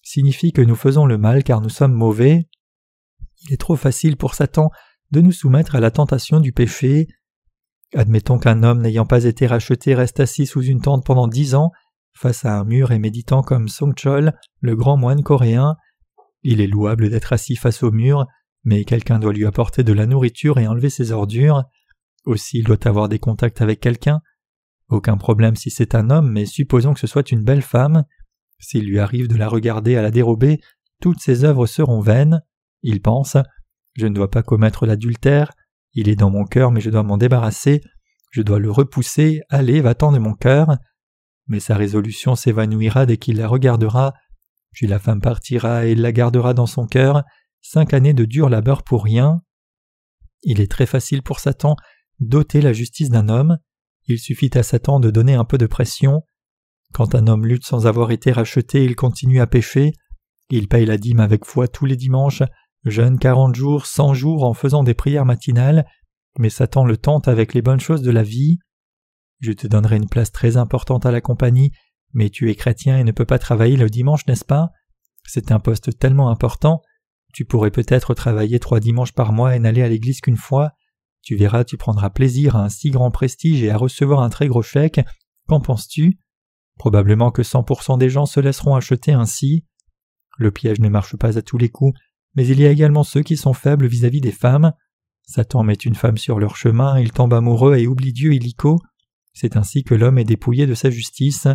signifie 0.09 0.53
que 0.53 0.63
nous 0.63 0.75
faisons 0.75 1.05
le 1.05 1.19
mal 1.19 1.45
car 1.45 1.61
nous 1.61 1.69
sommes 1.69 1.93
mauvais. 1.93 2.49
Il 3.43 3.53
est 3.53 3.59
trop 3.59 3.77
facile 3.77 4.17
pour 4.17 4.35
Satan 4.35 4.71
de 5.11 5.21
nous 5.21 5.33
soumettre 5.33 5.77
à 5.77 5.81
la 5.81 5.91
tentation 5.91 6.41
du 6.41 6.53
péché. 6.53 7.09
Admettons 7.95 8.39
qu'un 8.39 8.63
homme 8.63 8.81
n'ayant 8.81 9.05
pas 9.05 9.25
été 9.25 9.47
racheté 9.47 9.95
reste 9.95 10.21
assis 10.21 10.47
sous 10.47 10.63
une 10.63 10.81
tente 10.81 11.05
pendant 11.05 11.29
dix 11.29 11.55
ans, 11.55 11.73
face 12.15 12.47
à 12.47 12.59
un 12.59 12.65
mur 12.65 12.91
et 12.91 12.99
méditant 12.99 13.43
comme 13.43 13.69
Song 13.69 13.95
Chol, 13.95 14.33
le 14.61 14.77
grand 14.77 14.97
moine 14.97 15.23
coréen. 15.23 15.77
Il 16.43 16.63
est 16.63 16.67
louable 16.67 17.11
d'être 17.11 17.35
assis 17.35 17.57
face 17.57 17.83
au 17.83 17.91
mur, 17.91 18.27
mais 18.69 18.85
quelqu'un 18.85 19.19
doit 19.19 19.33
lui 19.33 19.47
apporter 19.47 19.83
de 19.83 19.95
la 19.95 20.05
nourriture 20.05 20.59
et 20.59 20.69
enlever 20.69 20.91
ses 20.91 21.11
ordures. 21.11 21.65
Aussi 22.27 22.59
il 22.59 22.65
doit 22.65 22.87
avoir 22.87 23.09
des 23.09 23.19
contacts 23.19 23.63
avec 23.63 23.81
quelqu'un. 23.81 24.21
Aucun 24.91 25.17
problème 25.17 25.57
si 25.57 25.71
c'est 25.71 25.95
un 25.95 26.11
homme, 26.11 26.31
mais 26.31 26.45
supposons 26.45 26.93
que 26.93 27.01
ce 27.01 27.07
soit 27.07 27.33
une 27.33 27.43
belle 27.43 27.63
femme. 27.63 28.05
S'il 28.59 28.85
lui 28.85 28.99
arrive 28.99 29.27
de 29.27 29.37
la 29.37 29.49
regarder 29.49 29.97
à 29.97 30.03
la 30.03 30.11
dérober, 30.11 30.61
toutes 31.01 31.19
ses 31.19 31.45
œuvres 31.45 31.65
seront 31.65 32.03
vaines. 32.03 32.43
Il 32.83 33.01
pense 33.01 33.39
Je 33.95 34.07
ne 34.07 34.15
dois 34.15 34.31
pas 34.31 34.43
commettre 34.43 34.85
l'adultère, 34.85 35.53
il 35.95 36.11
est 36.11 36.17
dans 36.17 36.31
mon 36.31 36.45
cœur, 36.45 36.71
mais 36.71 36.83
je 36.83 36.91
dois 36.91 37.03
m'en 37.03 37.17
débarrasser, 37.17 37.81
je 38.33 38.43
dois 38.43 38.59
le 38.59 38.71
repousser, 38.71 39.41
allez, 39.49 39.81
va-t'en 39.81 40.13
de 40.13 40.19
mon 40.19 40.35
cœur. 40.35 40.77
Mais 41.47 41.61
sa 41.61 41.75
résolution 41.75 42.35
s'évanouira 42.35 43.07
dès 43.07 43.17
qu'il 43.17 43.39
la 43.39 43.49
regardera, 43.49 44.13
puis 44.73 44.87
la 44.87 44.99
femme 44.99 45.23
partira 45.23 45.87
et 45.87 45.93
il 45.93 46.03
la 46.03 46.13
gardera 46.13 46.53
dans 46.53 46.67
son 46.67 46.87
cœur, 46.87 47.25
cinq 47.61 47.95
années 47.95 48.15
de 48.15 48.25
dur 48.25 48.49
labeur 48.49 48.83
pour 48.83 49.05
rien. 49.05 49.43
Il 50.43 50.61
est 50.61 50.71
très 50.71 50.87
facile 50.87 51.23
pour 51.23 51.41
Satan 51.41 51.77
d'ôter 52.21 52.61
la 52.61 52.73
justice 52.73 53.11
d'un 53.11 53.29
homme, 53.29 53.59
il 54.09 54.19
suffit 54.19 54.51
à 54.55 54.63
Satan 54.63 55.01
de 55.01 55.11
donner 55.11 55.35
un 55.35 55.45
peu 55.45 55.59
de 55.59 55.67
pression. 55.67 56.23
Quand 56.93 57.15
un 57.15 57.27
homme 57.27 57.47
lutte 57.47 57.67
sans 57.67 57.87
avoir 57.87 58.11
été 58.11 58.33
racheté, 58.33 58.85
il 58.85 58.97
continue 58.97 59.41
à 59.41 59.47
pécher, 59.47 59.93
il 60.49 60.67
paye 60.67 60.87
la 60.87 60.97
dîme 60.97 61.21
avec 61.21 61.45
foi 61.45 61.69
tous 61.69 61.85
les 61.85 61.97
dimanches, 61.97 62.43
jeûne 62.85 63.19
quarante 63.19 63.55
jours, 63.55 63.85
cent 63.85 64.15
jours 64.15 64.45
en 64.45 64.55
faisant 64.55 64.83
des 64.83 64.95
prières 64.95 65.27
matinales, 65.27 65.85
mais 66.39 66.49
Satan 66.49 66.85
le 66.85 66.97
tente 66.97 67.29
avec 67.29 67.53
les 67.53 67.61
bonnes 67.61 67.81
choses 67.81 68.03
de 68.03 68.11
la 68.11 68.23
vie. 68.23 68.59
Je 69.41 69.53
te 69.53 69.67
donnerai 69.67 69.97
une 69.97 70.09
place 70.09 70.33
très 70.33 70.57
importante 70.57 71.05
à 71.05 71.11
la 71.11 71.21
compagnie, 71.21 71.73
mais 72.15 72.31
tu 72.31 72.51
es 72.51 72.55
chrétien 72.55 72.99
et 72.99 73.05
ne 73.05 73.13
peux 73.13 73.27
pas 73.27 73.39
travailler 73.39 73.77
le 73.77 73.91
dimanche, 73.91 74.27
n'est-ce 74.27 74.45
pas? 74.45 74.71
C'est 75.27 75.53
un 75.53 75.61
poste 75.61 75.99
tellement 75.99 76.31
important. 76.31 76.81
Tu 77.33 77.45
pourrais 77.45 77.71
peut-être 77.71 78.15
travailler 78.15 78.59
trois 78.59 78.81
dimanches 78.81 79.13
par 79.13 79.33
mois 79.33 79.55
et 79.55 79.59
n'aller 79.59 79.83
à 79.83 79.89
l'église 79.89 80.21
qu'une 80.21 80.37
fois. 80.37 80.73
Tu 81.23 81.37
verras, 81.37 81.65
tu 81.65 81.77
prendras 81.77 82.11
plaisir 82.11 82.57
à 82.57 82.65
un 82.65 82.69
si 82.69 82.91
grand 82.91 83.11
prestige 83.11 83.63
et 83.63 83.71
à 83.71 83.77
recevoir 83.77 84.21
un 84.21 84.31
très 84.31 84.49
gros 84.49 84.63
chèque. 84.63 85.01
Qu'en 85.47 85.61
penses-tu? 85.61 86.19
Probablement 86.77 87.31
que 87.31 87.43
100% 87.43 87.99
des 87.99 88.09
gens 88.09 88.27
se 88.27 88.41
laisseront 88.41 88.77
acheter 88.77 89.13
ainsi. 89.13 89.67
Le 90.39 90.51
piège 90.51 90.81
ne 90.81 90.89
marche 90.89 91.17
pas 91.17 91.37
à 91.37 91.43
tous 91.43 91.59
les 91.59 91.69
coups, 91.69 91.99
mais 92.35 92.47
il 92.47 92.61
y 92.61 92.67
a 92.67 92.71
également 92.71 93.03
ceux 93.03 93.23
qui 93.23 93.37
sont 93.37 93.53
faibles 93.53 93.87
vis-à-vis 93.87 94.21
des 94.21 94.33
femmes. 94.33 94.73
Satan 95.27 95.63
met 95.65 95.75
une 95.75 95.97
femme 95.97 96.17
sur 96.17 96.39
leur 96.39 96.57
chemin, 96.57 96.99
il 96.99 97.13
tombe 97.13 97.35
amoureux 97.35 97.77
et 97.77 97.87
oublie 97.87 98.13
Dieu 98.13 98.33
illico. 98.33 98.79
C'est 99.35 99.57
ainsi 99.57 99.85
que 99.85 99.95
l'homme 99.95 100.19
est 100.19 100.25
dépouillé 100.25 100.67
de 100.67 100.75
sa 100.75 100.91
justice. 100.91 101.49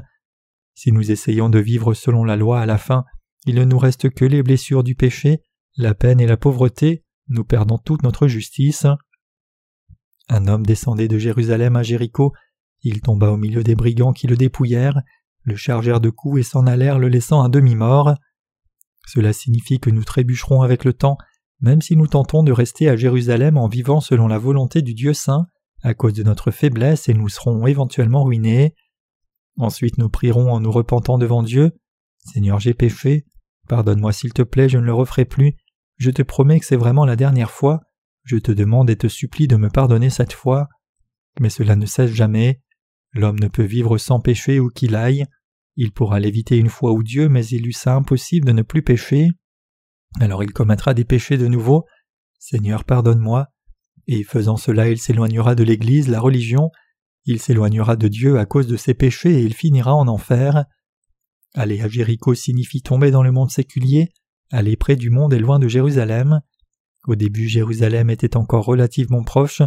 Si 0.75 0.91
nous 0.91 1.11
essayons 1.11 1.49
de 1.49 1.59
vivre 1.59 1.93
selon 1.93 2.23
la 2.23 2.35
loi 2.35 2.59
à 2.59 2.65
la 2.65 2.77
fin, 2.77 3.05
il 3.45 3.55
ne 3.55 3.65
nous 3.65 3.79
reste 3.79 4.09
que 4.09 4.25
les 4.25 4.43
blessures 4.43 4.83
du 4.83 4.95
péché, 4.95 5.41
la 5.77 5.95
peine 5.95 6.19
et 6.19 6.27
la 6.27 6.37
pauvreté, 6.37 7.03
nous 7.29 7.43
perdons 7.43 7.77
toute 7.77 8.03
notre 8.03 8.27
justice. 8.27 8.85
Un 10.29 10.47
homme 10.47 10.65
descendait 10.65 11.07
de 11.07 11.17
Jérusalem 11.17 11.75
à 11.75 11.83
Jéricho, 11.83 12.33
il 12.81 13.01
tomba 13.01 13.31
au 13.31 13.37
milieu 13.37 13.63
des 13.63 13.75
brigands 13.75 14.13
qui 14.13 14.27
le 14.27 14.35
dépouillèrent, 14.35 15.01
le 15.43 15.55
chargèrent 15.55 16.01
de 16.01 16.09
coups 16.09 16.41
et 16.41 16.43
s'en 16.43 16.67
allèrent 16.67 16.99
le 16.99 17.07
laissant 17.07 17.41
à 17.41 17.49
demi-mort. 17.49 18.13
Cela 19.07 19.33
signifie 19.33 19.79
que 19.79 19.89
nous 19.89 20.03
trébucherons 20.03 20.61
avec 20.61 20.85
le 20.85 20.93
temps, 20.93 21.17
même 21.59 21.81
si 21.81 21.95
nous 21.95 22.07
tentons 22.07 22.43
de 22.43 22.51
rester 22.51 22.89
à 22.89 22.95
Jérusalem 22.95 23.57
en 23.57 23.67
vivant 23.67 24.01
selon 24.01 24.27
la 24.27 24.37
volonté 24.37 24.81
du 24.81 24.93
Dieu 24.93 25.13
saint, 25.13 25.47
à 25.81 25.93
cause 25.93 26.13
de 26.13 26.23
notre 26.23 26.51
faiblesse 26.51 27.09
et 27.09 27.13
nous 27.13 27.29
serons 27.29 27.65
éventuellement 27.67 28.23
ruinés. 28.23 28.75
Ensuite 29.57 29.97
nous 29.97 30.09
prierons 30.09 30.51
en 30.51 30.59
nous 30.59 30.71
repentant 30.71 31.17
devant 31.17 31.43
Dieu. 31.43 31.71
Seigneur, 32.19 32.59
j'ai 32.59 32.73
péché, 32.73 33.25
pardonne-moi 33.67 34.13
s'il 34.13 34.33
te 34.33 34.41
plaît, 34.41 34.69
je 34.69 34.77
ne 34.77 34.83
le 34.83 34.93
referai 34.93 35.25
plus, 35.25 35.55
je 36.03 36.11
te 36.11 36.21
promets 36.21 36.59
que 36.59 36.65
c'est 36.65 36.75
vraiment 36.75 37.05
la 37.05 37.15
dernière 37.15 37.49
fois, 37.49 37.79
je 38.23 38.35
te 38.35 38.51
demande 38.51 38.89
et 38.89 38.97
te 38.97 39.07
supplie 39.07 39.47
de 39.47 39.55
me 39.55 39.69
pardonner 39.69 40.09
cette 40.09 40.33
fois. 40.33 40.67
Mais 41.39 41.49
cela 41.49 41.77
ne 41.77 41.85
cesse 41.85 42.11
jamais. 42.11 42.61
L'homme 43.13 43.39
ne 43.39 43.47
peut 43.47 43.63
vivre 43.63 43.97
sans 43.97 44.19
péché 44.19 44.59
où 44.59 44.69
qu'il 44.69 44.95
aille. 44.95 45.25
Il 45.77 45.93
pourra 45.93 46.19
l'éviter 46.19 46.57
une 46.57 46.69
fois 46.69 46.91
ou 46.91 47.03
Dieu, 47.03 47.29
mais 47.29 47.45
il 47.47 47.63
lui 47.63 47.73
sera 47.73 47.95
impossible 47.95 48.45
de 48.45 48.51
ne 48.51 48.63
plus 48.63 48.83
pécher. 48.83 49.29
Alors 50.19 50.43
il 50.43 50.51
commettra 50.51 50.93
des 50.93 51.05
péchés 51.05 51.37
de 51.37 51.47
nouveau. 51.47 51.85
Seigneur, 52.37 52.83
pardonne-moi. 52.83 53.47
Et 54.07 54.23
faisant 54.23 54.57
cela, 54.57 54.89
il 54.89 54.99
s'éloignera 54.99 55.55
de 55.55 55.63
l'Église, 55.63 56.09
la 56.09 56.19
religion, 56.19 56.69
il 57.25 57.39
s'éloignera 57.39 57.95
de 57.95 58.09
Dieu 58.09 58.37
à 58.37 58.45
cause 58.45 58.67
de 58.67 58.75
ses 58.75 58.93
péchés 58.93 59.39
et 59.39 59.43
il 59.43 59.53
finira 59.53 59.95
en 59.95 60.09
enfer. 60.09 60.65
Aller 61.53 61.81
à 61.81 61.87
Jéricho 61.87 62.33
signifie 62.33 62.81
tomber 62.81 63.11
dans 63.11 63.23
le 63.23 63.31
monde 63.31 63.49
séculier, 63.49 64.11
aller 64.53 64.77
près 64.77 64.95
du 64.95 65.09
monde 65.09 65.33
et 65.33 65.39
loin 65.39 65.59
de 65.59 65.67
Jérusalem. 65.67 66.41
Au 67.07 67.15
début, 67.15 67.47
Jérusalem 67.47 68.09
était 68.09 68.37
encore 68.37 68.65
relativement 68.65 69.23
proche, 69.23 69.63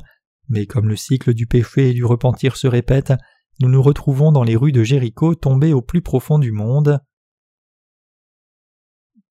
mais 0.48 0.66
comme 0.66 0.88
le 0.88 0.96
cycle 0.96 1.34
du 1.34 1.46
péché 1.46 1.90
et 1.90 1.92
du 1.92 2.04
repentir 2.04 2.56
se 2.56 2.68
répète, 2.68 3.12
nous 3.60 3.68
nous 3.68 3.82
retrouvons 3.82 4.30
dans 4.30 4.44
les 4.44 4.54
rues 4.54 4.72
de 4.72 4.84
Jéricho 4.84 5.34
tombés 5.34 5.72
au 5.72 5.82
plus 5.82 6.02
profond 6.02 6.38
du 6.38 6.52
monde. 6.52 7.00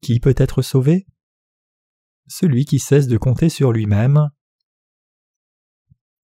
Qui 0.01 0.19
peut 0.19 0.35
être 0.37 0.61
sauvé? 0.61 1.07
Celui 2.27 2.65
qui 2.65 2.79
cesse 2.79 3.07
de 3.07 3.17
compter 3.17 3.49
sur 3.49 3.71
lui-même. 3.71 4.29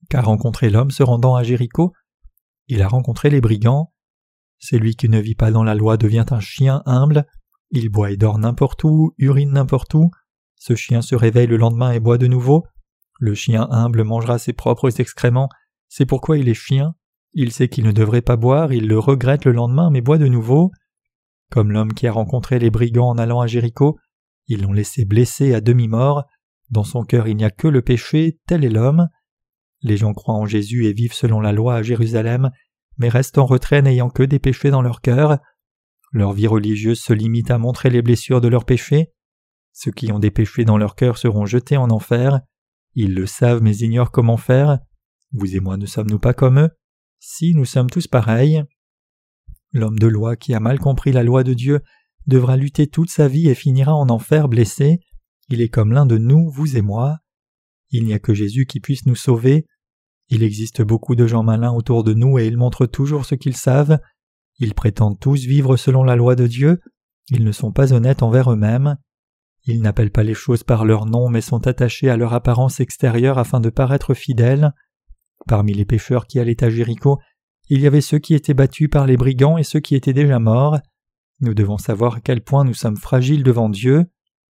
Qu'a 0.10 0.22
rencontré 0.22 0.70
l'homme 0.70 0.92
se 0.92 1.04
rendant 1.04 1.36
à 1.36 1.44
Jéricho? 1.44 1.94
Il 2.68 2.82
a 2.82 2.88
rencontré 2.88 3.30
les 3.30 3.40
brigands. 3.40 3.94
Celui 4.60 4.96
qui 4.96 5.08
ne 5.08 5.20
vit 5.20 5.36
pas 5.36 5.52
dans 5.52 5.64
la 5.64 5.74
loi 5.74 5.96
devient 5.98 6.26
un 6.32 6.40
chien 6.42 6.84
humble, 6.86 7.26
il 7.72 7.90
boit 7.90 8.12
et 8.12 8.18
dort 8.18 8.38
n'importe 8.38 8.84
où, 8.84 9.14
urine 9.18 9.52
n'importe 9.52 9.94
où, 9.94 10.12
ce 10.56 10.76
chien 10.76 11.02
se 11.02 11.16
réveille 11.16 11.48
le 11.48 11.58
lendemain 11.58 11.92
et 11.92 12.00
boit 12.00 12.18
de 12.18 12.28
nouveau, 12.28 12.66
le 13.20 13.36
chien 13.36 13.68
humble 13.72 14.04
mangera 14.04 14.40
ses 14.40 14.54
propres 14.54 15.00
excréments, 15.00 15.50
c'est 15.90 16.06
pourquoi 16.06 16.38
il 16.38 16.50
est 16.50 16.54
chien, 16.54 16.96
il 17.34 17.52
sait 17.52 17.70
qu'il 17.70 17.86
ne 17.86 17.92
devrait 17.92 18.22
pas 18.22 18.36
boire, 18.36 18.74
il 18.74 18.88
le 18.88 19.00
regrette 19.00 19.46
le 19.46 19.52
lendemain 19.54 19.90
mais 19.90 20.02
boit 20.02 20.18
de 20.18 20.28
nouveau. 20.28 20.72
Comme 21.50 21.72
l'homme 21.72 21.94
qui 21.94 22.08
a 22.08 22.12
rencontré 22.12 22.60
les 22.60 22.70
brigands 22.70 23.10
en 23.10 23.18
allant 23.18 23.42
à 23.42 23.48
Jéricho, 23.48 23.98
ils 24.48 24.62
l'ont 24.62 24.74
laissé 24.74 25.06
blessé 25.06 25.54
à 25.54 25.62
demi-mort, 25.62 26.26
dans 26.70 26.84
son 26.84 27.04
cœur 27.04 27.28
il 27.28 27.38
n'y 27.38 27.44
a 27.44 27.52
que 27.52 27.68
le 27.68 27.82
péché, 27.82 28.40
tel 28.48 28.66
est 28.66 28.70
l'homme. 28.70 29.08
Les 29.82 29.98
gens 29.98 30.14
croient 30.14 30.36
en 30.36 30.46
Jésus 30.46 30.86
et 30.86 30.94
vivent 30.94 31.14
selon 31.14 31.40
la 31.40 31.52
loi 31.52 31.76
à 31.76 31.84
Jérusalem, 31.84 32.52
mais 32.98 33.10
restent 33.10 33.38
en 33.38 33.46
retrait 33.46 33.82
n'ayant 33.82 34.10
que 34.10 34.24
des 34.24 34.40
péchés 34.40 34.72
dans 34.72 34.82
leur 34.82 35.02
cœur. 35.02 35.40
Leur 36.12 36.34
vie 36.34 36.48
religieuse 36.48 37.00
se 37.00 37.14
limite 37.14 37.52
à 37.52 37.58
montrer 37.58 37.90
les 37.90 38.02
blessures 38.02 38.42
de 38.42 38.48
leurs 38.48 38.66
péchés. 38.66 39.12
Ceux 39.74 39.92
qui 39.92 40.12
ont 40.12 40.20
des 40.20 40.32
péchés 40.32 40.66
dans 40.66 40.78
leur 40.78 40.96
cœur 40.96 41.18
seront 41.18 41.46
jetés 41.46 41.78
en 41.78 41.90
enfer. 41.90 42.42
Ils 42.96 43.14
le 43.14 43.26
savent 43.26 43.62
mais 43.62 43.78
ignorent 43.78 44.12
comment 44.12 44.38
faire. 44.38 44.80
Vous 45.32 45.56
et 45.56 45.62
moi 45.62 45.78
ne 45.78 45.86
sommes-nous 45.86 46.20
pas 46.20 46.34
comme 46.34 46.60
eux? 46.60 46.70
Si, 47.20 47.54
nous 47.54 47.66
sommes 47.66 47.90
tous 47.90 48.08
pareils. 48.08 48.64
L'homme 49.72 50.00
de 50.00 50.08
loi 50.08 50.36
qui 50.36 50.54
a 50.54 50.60
mal 50.60 50.80
compris 50.80 51.14
la 51.14 51.24
loi 51.24 51.44
de 51.44 51.54
Dieu 51.54 51.80
devra 52.28 52.58
lutter 52.58 52.88
toute 52.88 53.10
sa 53.10 53.28
vie 53.28 53.48
et 53.48 53.56
finira 53.56 53.96
en 53.96 54.10
enfer 54.10 54.50
blessé. 54.50 55.00
Il 55.50 55.62
est 55.62 55.70
comme 55.70 55.94
l'un 55.94 56.06
de 56.06 56.18
nous, 56.18 56.50
vous 56.50 56.76
et 56.76 56.82
moi. 56.82 57.20
Il 57.90 58.06
n'y 58.06 58.14
a 58.14 58.20
que 58.20 58.34
Jésus 58.34 58.66
qui 58.66 58.80
puisse 58.80 59.06
nous 59.06 59.16
sauver. 59.16 59.66
Il 60.30 60.44
existe 60.44 60.82
beaucoup 60.82 61.16
de 61.16 61.28
gens 61.28 61.44
malins 61.44 61.74
autour 61.74 62.04
de 62.04 62.14
nous 62.14 62.38
et 62.40 62.48
ils 62.48 62.58
montrent 62.58 62.86
toujours 62.86 63.26
ce 63.26 63.36
qu'ils 63.36 63.56
savent. 63.56 64.00
Ils 64.62 64.76
prétendent 64.76 65.20
tous 65.20 65.46
vivre 65.46 65.76
selon 65.76 66.04
la 66.04 66.16
loi 66.16 66.36
de 66.36 66.46
Dieu. 66.46 66.80
Ils 67.30 67.44
ne 67.44 67.52
sont 67.52 67.72
pas 67.72 67.94
honnêtes 67.94 68.22
envers 68.22 68.52
eux-mêmes. 68.52 68.96
Ils 69.66 69.82
n'appellent 69.82 70.12
pas 70.12 70.22
les 70.22 70.36
choses 70.36 70.64
par 70.64 70.86
leur 70.86 71.08
nom 71.08 71.30
mais 71.30 71.42
sont 71.42 71.66
attachés 71.66 72.10
à 72.10 72.16
leur 72.16 72.34
apparence 72.34 72.80
extérieure 72.80 73.40
afin 73.40 73.60
de 73.60 73.72
paraître 73.72 74.14
fidèles. 74.14 74.72
Parmi 75.48 75.74
les 75.74 75.86
pécheurs 75.86 76.28
qui 76.28 76.40
allaient 76.40 76.64
à 76.64 76.70
Jéricho, 76.70 77.20
il 77.70 77.82
y 77.82 77.88
avait 77.88 78.02
ceux 78.02 78.20
qui 78.20 78.36
étaient 78.36 78.54
battus 78.54 78.88
par 78.88 79.08
les 79.08 79.18
brigands 79.18 79.58
et 79.58 79.64
ceux 79.64 79.80
qui 79.80 79.96
étaient 79.96 80.14
déjà 80.14 80.38
morts. 80.38 80.78
Nous 81.40 81.56
devons 81.56 81.80
savoir 81.80 82.18
à 82.18 82.22
quel 82.22 82.44
point 82.44 82.64
nous 82.64 82.76
sommes 82.76 82.98
fragiles 82.98 83.44
devant 83.44 83.68
Dieu. 83.68 84.06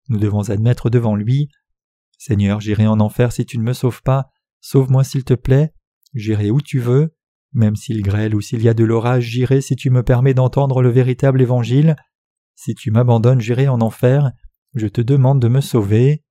Nous 0.08 0.18
devons 0.18 0.50
admettre 0.50 0.90
devant 0.90 1.14
lui 1.14 1.48
Seigneur, 2.18 2.60
j'irai 2.60 2.88
en 2.88 2.98
enfer 2.98 3.30
si 3.30 3.46
tu 3.46 3.56
ne 3.56 3.62
me 3.62 3.72
sauves 3.72 4.02
pas. 4.02 4.30
Sauve-moi 4.60 5.04
s'il 5.04 5.22
te 5.22 5.34
plaît. 5.34 5.72
J'irai 6.12 6.50
où 6.50 6.60
tu 6.60 6.80
veux. 6.80 7.14
Même 7.52 7.76
s'il 7.76 8.02
grêle 8.02 8.34
ou 8.34 8.40
s'il 8.40 8.62
y 8.62 8.68
a 8.68 8.74
de 8.74 8.84
l'orage, 8.84 9.24
j'irai 9.24 9.60
si 9.60 9.76
tu 9.76 9.90
me 9.90 10.02
permets 10.02 10.34
d'entendre 10.34 10.82
le 10.82 10.90
véritable 10.90 11.42
évangile. 11.42 11.96
Si 12.54 12.74
tu 12.74 12.90
m'abandonnes, 12.90 13.40
j'irai 13.40 13.68
en 13.68 13.80
enfer. 13.80 14.32
Je 14.74 14.86
te 14.86 15.00
demande 15.00 15.40
de 15.40 15.48
me 15.48 15.60
sauver. 15.60 16.24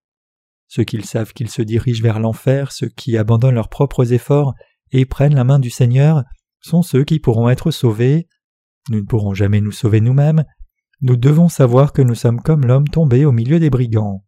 Ceux 0.67 0.83
qui 0.83 1.01
savent 1.03 1.33
qu'ils 1.33 1.49
se 1.49 1.61
dirigent 1.61 2.01
vers 2.01 2.19
l'enfer, 2.19 2.71
ceux 2.71 2.89
qui 2.89 3.17
abandonnent 3.17 3.55
leurs 3.55 3.69
propres 3.69 4.13
efforts 4.13 4.53
et 4.91 5.05
prennent 5.05 5.35
la 5.35 5.43
main 5.43 5.59
du 5.59 5.69
Seigneur, 5.69 6.23
sont 6.61 6.81
ceux 6.81 7.03
qui 7.03 7.19
pourront 7.19 7.49
être 7.49 7.71
sauvés. 7.71 8.27
Nous 8.89 9.01
ne 9.01 9.05
pourrons 9.05 9.33
jamais 9.33 9.61
nous 9.61 9.71
sauver 9.71 10.01
nous-mêmes. 10.01 10.43
Nous 11.01 11.17
devons 11.17 11.49
savoir 11.49 11.93
que 11.93 12.01
nous 12.01 12.15
sommes 12.15 12.41
comme 12.41 12.65
l'homme 12.65 12.87
tombé 12.87 13.25
au 13.25 13.31
milieu 13.31 13.59
des 13.59 13.69
brigands. 13.69 14.23